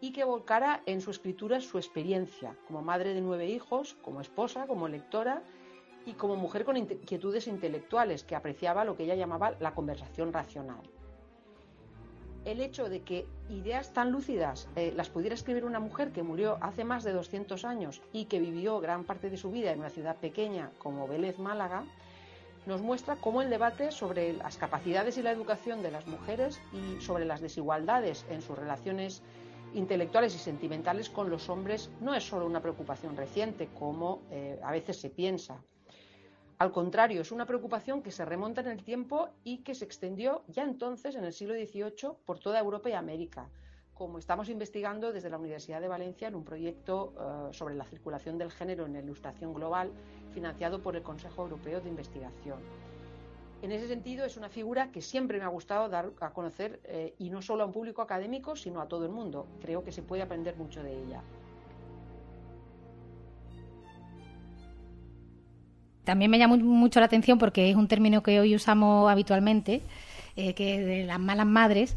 y 0.00 0.12
que 0.12 0.24
volcara 0.24 0.82
en 0.86 1.00
su 1.00 1.12
escritura 1.12 1.60
su 1.60 1.78
experiencia 1.78 2.56
como 2.66 2.82
madre 2.82 3.14
de 3.14 3.20
nueve 3.20 3.46
hijos, 3.46 3.96
como 4.02 4.20
esposa, 4.20 4.66
como 4.66 4.88
lectora 4.88 5.42
y 6.06 6.12
como 6.12 6.36
mujer 6.36 6.64
con 6.64 6.76
inquietudes 6.76 7.46
intelectuales, 7.46 8.24
que 8.24 8.36
apreciaba 8.36 8.84
lo 8.84 8.96
que 8.96 9.04
ella 9.04 9.14
llamaba 9.14 9.54
la 9.60 9.74
conversación 9.74 10.32
racional. 10.32 10.82
El 12.44 12.60
hecho 12.60 12.88
de 12.88 13.02
que 13.02 13.26
ideas 13.50 13.92
tan 13.92 14.10
lúcidas 14.10 14.68
eh, 14.74 14.92
las 14.96 15.08
pudiera 15.08 15.34
escribir 15.34 15.64
una 15.64 15.78
mujer 15.78 16.10
que 16.10 16.24
murió 16.24 16.58
hace 16.60 16.82
más 16.82 17.04
de 17.04 17.12
200 17.12 17.64
años 17.64 18.02
y 18.12 18.24
que 18.24 18.40
vivió 18.40 18.80
gran 18.80 19.04
parte 19.04 19.30
de 19.30 19.36
su 19.36 19.52
vida 19.52 19.70
en 19.70 19.78
una 19.78 19.90
ciudad 19.90 20.16
pequeña 20.16 20.70
como 20.78 21.06
Vélez, 21.06 21.38
Málaga, 21.38 21.84
nos 22.66 22.80
muestra 22.80 23.16
cómo 23.16 23.42
el 23.42 23.50
debate 23.50 23.90
sobre 23.90 24.32
las 24.32 24.56
capacidades 24.56 25.18
y 25.18 25.22
la 25.22 25.32
educación 25.32 25.82
de 25.82 25.90
las 25.90 26.06
mujeres 26.06 26.60
y 26.72 27.00
sobre 27.00 27.24
las 27.24 27.40
desigualdades 27.40 28.24
en 28.28 28.42
sus 28.42 28.58
relaciones 28.58 29.22
intelectuales 29.74 30.34
y 30.34 30.38
sentimentales 30.38 31.10
con 31.10 31.30
los 31.30 31.48
hombres 31.48 31.90
no 32.00 32.14
es 32.14 32.24
solo 32.24 32.46
una 32.46 32.60
preocupación 32.60 33.16
reciente, 33.16 33.68
como 33.78 34.22
eh, 34.30 34.58
a 34.62 34.70
veces 34.70 35.00
se 35.00 35.10
piensa. 35.10 35.62
Al 36.62 36.70
contrario, 36.70 37.22
es 37.22 37.32
una 37.32 37.44
preocupación 37.44 38.02
que 38.02 38.12
se 38.12 38.24
remonta 38.24 38.60
en 38.60 38.68
el 38.68 38.84
tiempo 38.84 39.30
y 39.42 39.64
que 39.64 39.74
se 39.74 39.84
extendió 39.84 40.44
ya 40.46 40.62
entonces, 40.62 41.16
en 41.16 41.24
el 41.24 41.32
siglo 41.32 41.54
XVIII, 41.54 42.12
por 42.24 42.38
toda 42.38 42.60
Europa 42.60 42.88
y 42.88 42.92
América, 42.92 43.48
como 43.94 44.16
estamos 44.20 44.48
investigando 44.48 45.12
desde 45.12 45.28
la 45.28 45.38
Universidad 45.38 45.80
de 45.80 45.88
Valencia 45.88 46.28
en 46.28 46.36
un 46.36 46.44
proyecto 46.44 47.14
eh, 47.18 47.52
sobre 47.52 47.74
la 47.74 47.84
circulación 47.84 48.38
del 48.38 48.52
género 48.52 48.86
en 48.86 48.92
la 48.92 49.00
ilustración 49.00 49.52
global 49.52 49.90
financiado 50.32 50.80
por 50.80 50.94
el 50.94 51.02
Consejo 51.02 51.42
Europeo 51.42 51.80
de 51.80 51.88
Investigación. 51.88 52.60
En 53.60 53.72
ese 53.72 53.88
sentido, 53.88 54.24
es 54.24 54.36
una 54.36 54.48
figura 54.48 54.92
que 54.92 55.02
siempre 55.02 55.38
me 55.38 55.44
ha 55.44 55.48
gustado 55.48 55.88
dar 55.88 56.12
a 56.20 56.32
conocer, 56.32 56.78
eh, 56.84 57.16
y 57.18 57.30
no 57.30 57.42
solo 57.42 57.64
a 57.64 57.66
un 57.66 57.72
público 57.72 58.02
académico, 58.02 58.54
sino 58.54 58.80
a 58.80 58.86
todo 58.86 59.04
el 59.04 59.10
mundo. 59.10 59.48
Creo 59.60 59.82
que 59.82 59.90
se 59.90 60.04
puede 60.04 60.22
aprender 60.22 60.54
mucho 60.54 60.80
de 60.84 60.92
ella. 60.92 61.24
También 66.04 66.30
me 66.30 66.38
llama 66.38 66.56
mucho 66.56 67.00
la 67.00 67.06
atención 67.06 67.38
porque 67.38 67.70
es 67.70 67.76
un 67.76 67.88
término 67.88 68.22
que 68.22 68.40
hoy 68.40 68.54
usamos 68.54 69.10
habitualmente, 69.10 69.82
eh, 70.36 70.54
que 70.54 70.76
es 70.76 70.86
de 70.86 71.04
las 71.04 71.20
malas 71.20 71.46
madres. 71.46 71.96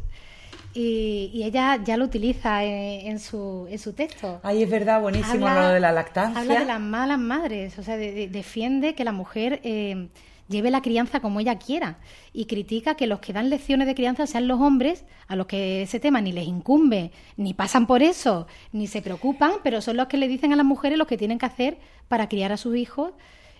Y, 0.74 1.42
ella 1.42 1.80
ya 1.82 1.96
lo 1.96 2.04
utiliza 2.04 2.62
en, 2.62 3.18
su, 3.18 3.66
en 3.70 3.78
su 3.78 3.94
texto. 3.94 4.40
Ay, 4.42 4.62
es 4.62 4.70
verdad, 4.70 5.00
buenísimo 5.00 5.48
lo 5.48 5.68
de 5.68 5.80
la 5.80 5.90
lactancia. 5.90 6.40
Habla 6.40 6.60
de 6.60 6.66
las 6.66 6.80
malas 6.80 7.18
madres, 7.18 7.78
o 7.78 7.82
sea, 7.82 7.96
defiende 7.96 8.94
que 8.94 9.02
la 9.02 9.12
mujer 9.12 9.60
eh, 9.64 10.08
lleve 10.48 10.70
la 10.70 10.82
crianza 10.82 11.20
como 11.20 11.40
ella 11.40 11.58
quiera 11.58 11.96
y 12.34 12.44
critica 12.44 12.94
que 12.94 13.06
los 13.06 13.20
que 13.20 13.32
dan 13.32 13.48
lecciones 13.48 13.86
de 13.86 13.94
crianza 13.94 14.26
sean 14.26 14.48
los 14.48 14.60
hombres 14.60 15.04
a 15.28 15.36
los 15.36 15.46
que 15.46 15.82
ese 15.82 15.98
tema 15.98 16.20
ni 16.20 16.32
les 16.32 16.46
incumbe, 16.46 17.10
ni 17.38 17.54
pasan 17.54 17.86
por 17.86 18.02
eso, 18.02 18.46
ni 18.72 18.86
se 18.86 19.00
preocupan, 19.02 19.52
pero 19.62 19.80
son 19.80 19.96
los 19.96 20.08
que 20.08 20.18
le 20.18 20.28
dicen 20.28 20.52
a 20.52 20.56
las 20.56 20.66
mujeres 20.66 20.98
lo 20.98 21.06
que 21.06 21.16
tienen 21.16 21.38
que 21.38 21.46
hacer 21.46 21.78
para 22.08 22.28
criar 22.28 22.52
a 22.52 22.56
sus 22.56 22.76
hijos 22.76 23.12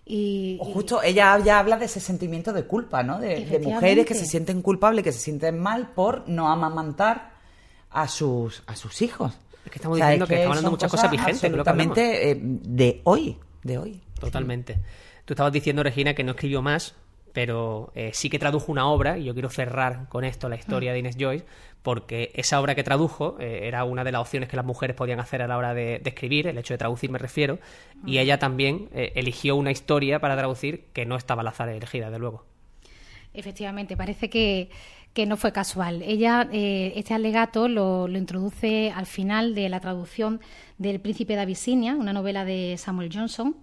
y, 0.09 0.57
justo 0.63 1.03
ella 1.03 1.37
ya 1.41 1.59
habla 1.59 1.77
de 1.77 1.87
ese 1.87 1.99
sentimiento 1.99 2.53
de 2.53 2.65
culpa, 2.65 3.03
¿no? 3.03 3.19
De, 3.19 3.59
mujeres 3.61 4.07
que 4.07 4.15
se 4.15 4.25
sienten 4.25 4.63
culpables, 4.63 5.03
que 5.03 5.11
se 5.11 5.19
sienten 5.19 5.59
mal 5.59 5.91
por 5.95 6.29
no 6.29 6.49
amamantar 6.49 7.33
a 7.91 8.07
sus, 8.07 8.63
a 8.69 8.77
sus 8.77 9.03
hijos. 9.03 9.33
Es 9.65 9.73
que 9.73 9.79
estamos 9.79 9.99
diciendo 9.99 10.29
que, 10.29 10.35
estamos 10.35 10.59
hablando 10.59 10.71
de 10.71 10.75
muchas 10.75 10.91
cosas, 10.93 11.11
vigentes. 11.11 11.43
Absolutamente 11.43 12.31
eh, 12.31 12.39
de 12.41 13.01
hoy, 13.03 13.37
de 13.65 13.79
hoy. 13.79 14.01
Totalmente. 14.21 14.79
Tú 15.25 15.35
estabas 15.35 15.53
diciendo, 15.53 15.83
Regina, 15.83 16.15
que 16.15 16.23
no 16.23 16.31
escribió 16.31 16.63
más, 16.63 16.95
pero 17.37 17.93
eh, 17.95 18.13
sí 18.15 18.31
que 18.31 18.39
tradujo 18.39 18.73
una 18.73 18.89
obra, 18.89 19.19
y 19.19 19.25
yo 19.25 19.35
quiero 19.35 19.51
cerrar 19.51 20.09
con 20.09 20.25
esto 20.25 20.49
la 20.49 20.57
historia 20.57 20.95
de 20.95 21.01
Inés 21.01 21.19
Joyce, 21.21 21.45
porque 21.83 22.31
esa 22.33 22.59
obra 22.59 22.75
que 22.75 22.83
tradujo 22.83 23.37
eh, 23.39 23.69
era 23.69 23.85
una 23.85 24.05
de 24.05 24.13
las 24.13 24.23
opciones 24.23 24.49
que 24.49 24.57
las 24.57 24.65
mujeres 24.65 24.97
podían 24.97 25.21
hacer 25.21 25.43
a 25.43 25.47
la 25.47 25.59
hora 25.59 25.75
de, 25.75 26.01
escribir, 26.03 26.47
el 26.47 26.57
hecho 26.57 26.73
de 26.73 26.79
traducir 26.79 27.11
me 27.11 27.19
refiero, 27.19 27.59
y 28.07 28.21
ella 28.21 28.39
también 28.39 28.89
eh, 28.95 29.13
eligió 29.17 29.55
una 29.55 29.71
historia 29.71 30.19
para 30.19 30.35
traducir 30.35 30.87
que 30.95 31.05
no 31.05 31.15
estaba 31.15 31.43
al 31.43 31.49
azar 31.49 31.69
elegida, 31.69 32.11
de 32.11 32.19
luego. 32.19 32.47
Efectivamente, 33.35 33.99
parece 33.99 34.31
que, 34.31 34.71
no 35.27 35.37
fue 35.37 35.53
casual. 35.53 36.01
Ella, 36.07 36.49
eh, 36.51 36.95
este 36.97 37.13
alegato 37.13 37.69
lo, 37.69 38.09
lo, 38.09 38.17
introduce 38.17 38.93
al 38.93 39.05
final 39.05 39.55
de 39.55 39.69
la 39.69 39.81
traducción 39.81 40.41
del 40.79 41.01
Príncipe 41.01 41.35
de 41.35 41.43
Abisinia, 41.43 41.97
una 41.97 42.15
novela 42.15 42.47
de 42.47 42.77
Samuel 42.79 43.11
Johnson, 43.13 43.57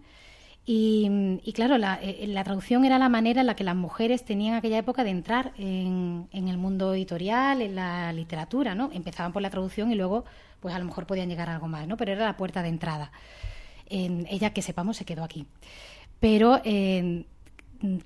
y, 0.65 1.51
claro, 1.53 1.75
eh, 1.75 2.25
la, 2.27 2.43
traducción 2.43 2.85
era 2.85 2.97
la 2.97 3.09
manera 3.09 3.41
en 3.41 3.47
la 3.47 3.55
que 3.55 3.65
las 3.65 3.75
mujeres 3.75 4.23
tenían 4.23 4.55
aquella 4.55 4.77
época 4.77 5.03
de 5.03 5.09
entrar 5.09 5.51
en, 5.57 6.29
el 6.31 6.57
mundo 6.57 6.93
editorial, 6.93 7.61
en 7.61 7.75
la 7.75 8.13
literatura, 8.13 8.73
¿no? 8.73 8.89
Empezaban 8.93 9.33
por 9.33 9.41
la 9.41 9.49
traducción 9.49 9.91
y 9.91 9.95
luego, 9.95 10.23
pues 10.61 10.73
a 10.73 10.79
lo 10.79 10.85
mejor 10.85 11.05
podían 11.05 11.27
llegar 11.27 11.49
a 11.49 11.55
algo 11.55 11.67
más, 11.67 11.85
¿no? 11.87 11.97
Pero 11.97 12.13
era 12.13 12.25
la 12.25 12.37
puerta 12.37 12.63
de 12.63 12.69
entrada. 12.69 13.11
ella, 13.89 14.51
que 14.51 14.61
sepamos, 14.61 14.95
se 14.97 15.05
quedó 15.05 15.23
aquí. 15.23 15.45
Pero 16.21 16.61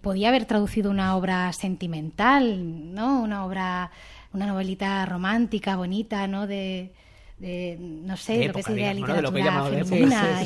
podía 0.01 0.29
haber 0.29 0.45
traducido 0.45 0.89
una 0.89 1.15
obra 1.15 1.53
sentimental, 1.53 2.93
¿no? 2.93 3.21
Una 3.21 3.45
obra, 3.45 3.91
una 4.33 4.47
novelita 4.47 5.05
romántica, 5.05 5.75
bonita, 5.75 6.27
¿no? 6.27 6.47
De, 6.47 6.91
no 7.39 8.17
sé, 8.17 8.47
lo 8.47 8.53
que 8.53 8.63
sería 8.63 8.93
literatura 8.93 9.63
femenina. 9.63 10.43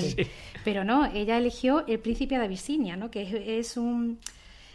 pero 0.63 0.83
no, 0.83 1.05
ella 1.05 1.37
eligió 1.37 1.85
El 1.87 1.99
Príncipe 1.99 2.37
de 2.37 2.45
Abisinia, 2.45 2.97
¿no? 2.97 3.09
que 3.09 3.59
es, 3.59 3.77
un... 3.77 4.19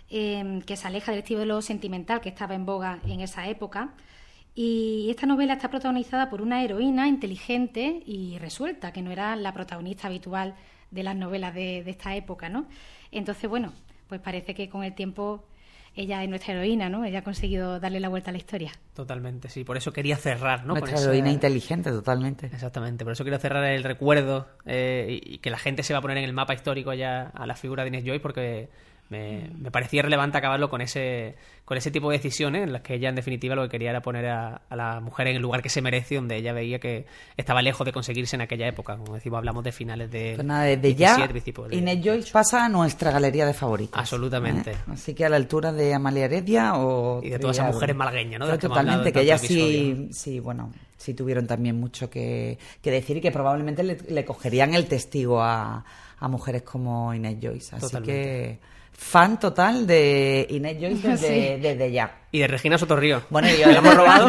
Em, 0.09 0.62
que 0.62 0.76
se 0.76 0.87
aleja 0.87 1.11
del 1.11 1.20
estilo 1.20 1.61
sentimental 1.62 2.20
que 2.20 2.29
estaba 2.29 2.55
en 2.55 2.64
boga 2.64 3.00
en 3.07 3.20
esa 3.20 3.48
época. 3.48 3.90
Y 4.55 5.09
esta 5.11 5.26
novela 5.26 5.55
está 5.55 5.68
protagonizada 5.68 6.31
por 6.31 6.40
una 6.40 6.64
heroína 6.64 7.09
inteligente 7.09 8.02
y 8.07 8.38
resuelta, 8.38 8.92
que 8.92 9.02
no 9.02 9.11
era 9.11 9.37
la 9.37 9.52
protagonista 9.52 10.07
habitual 10.09 10.55
de 10.90 11.02
las 11.02 11.16
novelas 11.16 11.55
de, 11.55 11.83
de 11.85 11.90
esta 11.90 12.16
época, 12.16 12.48
¿no? 12.48 12.66
Entonces, 13.11 13.50
bueno, 13.50 13.74
pues 14.09 14.20
parece 14.20 14.55
que 14.55 14.70
con 14.70 14.85
el 14.85 14.94
tiempo 14.94 15.44
ella 15.96 16.22
es 16.22 16.28
nuestra 16.28 16.52
heroína, 16.52 16.88
¿no? 16.90 17.04
Ella 17.04 17.20
ha 17.20 17.24
conseguido 17.24 17.80
darle 17.80 18.00
la 18.00 18.09
vuelta 18.09 18.30
a 18.30 18.32
la 18.32 18.38
historia. 18.38 18.72
Totalmente, 18.94 19.48
sí. 19.48 19.64
Por 19.64 19.78
eso 19.78 19.92
quería 19.92 20.16
cerrar, 20.16 20.66
¿no? 20.66 20.74
Nuestra 20.74 21.00
heroína 21.00 21.32
inteligente, 21.32 21.90
totalmente. 21.90 22.46
Exactamente. 22.46 23.02
Por 23.04 23.14
eso 23.14 23.24
quiero 23.24 23.38
cerrar 23.38 23.64
el 23.64 23.82
recuerdo 23.82 24.46
eh, 24.66 25.20
y 25.22 25.38
que 25.38 25.50
la 25.50 25.59
gente 25.59 25.82
se 25.82 25.94
va 25.94 26.00
a 26.00 26.02
poner 26.02 26.18
en 26.18 26.24
el 26.24 26.35
mapa 26.35 26.52
histórico 26.52 26.92
ya 26.92 27.30
a 27.35 27.46
la 27.46 27.56
figura 27.56 27.82
de 27.82 27.88
Inés 27.88 28.04
Joy 28.04 28.18
porque 28.18 28.68
me, 29.09 29.71
parecía 29.71 30.03
relevante 30.03 30.38
acabarlo 30.38 30.69
con 30.69 30.81
ese, 30.81 31.37
con 31.64 31.77
ese 31.77 31.90
tipo 31.90 32.11
de 32.11 32.16
decisiones 32.16 32.64
en 32.64 32.73
las 32.73 32.83
que 32.83 32.95
ella, 32.95 33.09
en 33.09 33.14
definitiva, 33.14 33.55
lo 33.55 33.62
que 33.62 33.69
quería 33.69 33.90
era 33.90 34.03
poner 34.03 34.27
a, 34.27 34.62
la 34.71 35.01
mujer 35.01 35.29
en 35.29 35.37
el 35.37 35.42
lugar 35.42 35.62
que 35.62 35.69
se 35.69 35.81
merece, 35.81 36.16
donde 36.16 36.37
ella 36.37 36.53
veía 36.53 36.81
que 36.81 37.07
estaba 37.37 37.62
lejos 37.62 37.85
de 37.85 37.92
conseguirse 37.92 38.37
en 38.37 38.42
aquella 38.42 38.66
época. 38.66 38.97
Como 38.97 39.14
decimos, 39.14 39.38
hablamos 39.38 39.62
de 39.62 39.73
finales 39.73 40.11
de. 40.11 40.33
Pues 40.35 40.47
nada, 40.47 40.64
desde 40.64 40.95
ya, 40.95 41.29
Inés 41.71 42.01
Joyce 42.03 42.33
pasa 42.33 42.64
a 42.64 42.69
nuestra 42.69 43.11
galería 43.12 43.47
de 43.47 43.55
favoritos. 43.55 43.99
Absolutamente. 43.99 44.73
¿eh? 44.73 44.77
Así 44.88 45.14
que 45.14 45.25
a 45.25 45.29
la 45.29 45.37
altura 45.37 45.73
de 45.73 45.95
Amalia 45.95 46.25
Heredia 46.25 46.75
o. 46.77 47.23
Y 47.23 47.31
de 47.31 47.38
todas 47.38 47.59
esas 47.59 47.73
mujeres 47.73 47.95
malagueñas, 47.95 48.40
¿no? 48.40 48.59
totalmente, 48.59 49.12
que, 49.12 49.21
ellas 49.21 49.40
sí, 49.40 50.09
sí, 50.11 50.40
bueno, 50.40 50.73
sí 50.97 51.14
tuvieron 51.14 51.47
también 51.47 51.79
mucho 51.79 52.11
que, 52.11 52.59
decir 52.83 53.19
y 53.19 53.21
que 53.21 53.31
probablemente 53.31 53.83
le, 53.85 54.25
cogerían 54.25 54.75
el 54.75 54.87
testigo 54.87 55.40
a, 55.40 55.85
a 56.19 56.29
mujeres 56.29 56.62
como 56.62 57.14
Inés 57.14 57.37
Joyce. 57.40 57.77
Así 57.77 57.97
que 58.03 58.59
fan 58.98 59.38
total 59.38 59.87
de 59.87 60.46
Inés 60.50 60.76
Joyce 60.80 61.09
desde, 61.61 61.92
ya. 61.92 62.20
Y 62.32 62.40
de 62.40 62.48
Regina 62.48 62.76
Sotorrío. 62.76 63.22
Bueno, 63.30 63.48
yo 63.48 63.70
la 63.70 63.78
hemos 63.78 63.94
robado. 63.96 64.28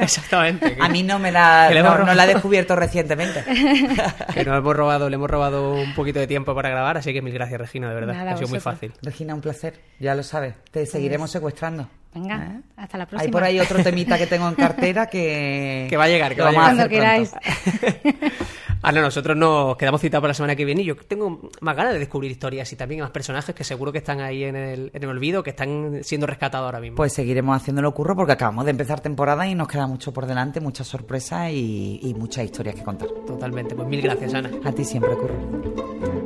Exactamente. 0.00 0.76
A 0.80 0.88
mí 0.88 1.02
no 1.02 1.18
me 1.18 1.30
la, 1.30 1.70
no, 1.70 2.14
la 2.14 2.24
he 2.24 2.34
descubierto 2.34 2.74
recientemente. 2.74 3.44
que 4.34 4.44
nos 4.44 4.58
hemos 4.58 4.76
robado, 4.76 5.08
le 5.08 5.14
hemos 5.14 5.30
robado 5.30 5.74
un 5.74 5.94
poquito 5.94 6.18
de 6.18 6.26
tiempo 6.26 6.54
para 6.54 6.70
grabar, 6.70 6.96
así 6.96 7.12
que 7.12 7.22
mil 7.22 7.34
gracias, 7.34 7.60
Regina, 7.60 7.88
de 7.88 7.94
verdad. 7.94 8.28
ha 8.28 8.36
sido 8.36 8.48
muy 8.48 8.60
fácil. 8.60 8.92
Regina, 9.02 9.34
un 9.34 9.40
placer. 9.40 9.80
Ya 10.00 10.14
lo 10.14 10.22
sabes. 10.22 10.54
Te 10.70 10.80
pues 10.80 10.90
seguiremos 10.90 11.30
secuestrando. 11.30 11.88
Venga, 12.14 12.36
¿Eh? 12.36 12.60
hasta 12.78 12.96
la 12.96 13.06
próxima. 13.06 13.26
Hay 13.26 13.30
por 13.30 13.44
ahí 13.44 13.60
otro 13.60 13.82
temita 13.82 14.16
que 14.16 14.26
tengo 14.26 14.48
en 14.48 14.54
cartera 14.54 15.06
que... 15.06 15.86
que 15.90 15.96
va 15.98 16.04
a 16.04 16.08
llegar, 16.08 16.34
que, 16.34 16.40
va 16.40 16.48
a 16.48 16.52
llegar. 16.52 16.64
Cuando 16.64 16.88
queráis. 16.88 17.32
Ah, 18.88 18.92
no, 18.92 19.00
nosotros 19.00 19.36
nos 19.36 19.76
quedamos 19.76 20.00
citados 20.00 20.22
para 20.22 20.30
la 20.30 20.34
semana 20.34 20.54
que 20.54 20.64
viene 20.64 20.82
y 20.82 20.84
yo 20.84 20.94
tengo 20.94 21.50
más 21.60 21.74
ganas 21.74 21.92
de 21.94 21.98
descubrir 21.98 22.30
historias 22.30 22.72
y 22.72 22.76
también 22.76 23.00
más 23.00 23.10
personajes 23.10 23.52
que 23.52 23.64
seguro 23.64 23.90
que 23.90 23.98
están 23.98 24.20
ahí 24.20 24.44
en 24.44 24.54
el, 24.54 24.92
en 24.94 25.02
el 25.02 25.08
olvido, 25.08 25.42
que 25.42 25.50
están 25.50 26.04
siendo 26.04 26.28
rescatados 26.28 26.66
ahora 26.66 26.78
mismo. 26.78 26.94
Pues 26.94 27.12
seguiremos 27.12 27.56
haciéndolo 27.56 27.92
curro 27.92 28.14
porque 28.14 28.34
acabamos 28.34 28.64
de 28.64 28.70
empezar 28.70 29.00
temporada 29.00 29.44
y 29.48 29.56
nos 29.56 29.66
queda 29.66 29.88
mucho 29.88 30.12
por 30.12 30.26
delante, 30.26 30.60
muchas 30.60 30.86
sorpresas 30.86 31.50
y, 31.50 31.98
y 32.00 32.14
muchas 32.14 32.44
historias 32.44 32.76
que 32.76 32.84
contar. 32.84 33.08
Totalmente, 33.26 33.74
pues 33.74 33.88
mil 33.88 34.00
gracias, 34.00 34.32
Ana. 34.34 34.52
A 34.64 34.70
ti 34.70 34.84
siempre, 34.84 35.16
curro. 35.16 36.25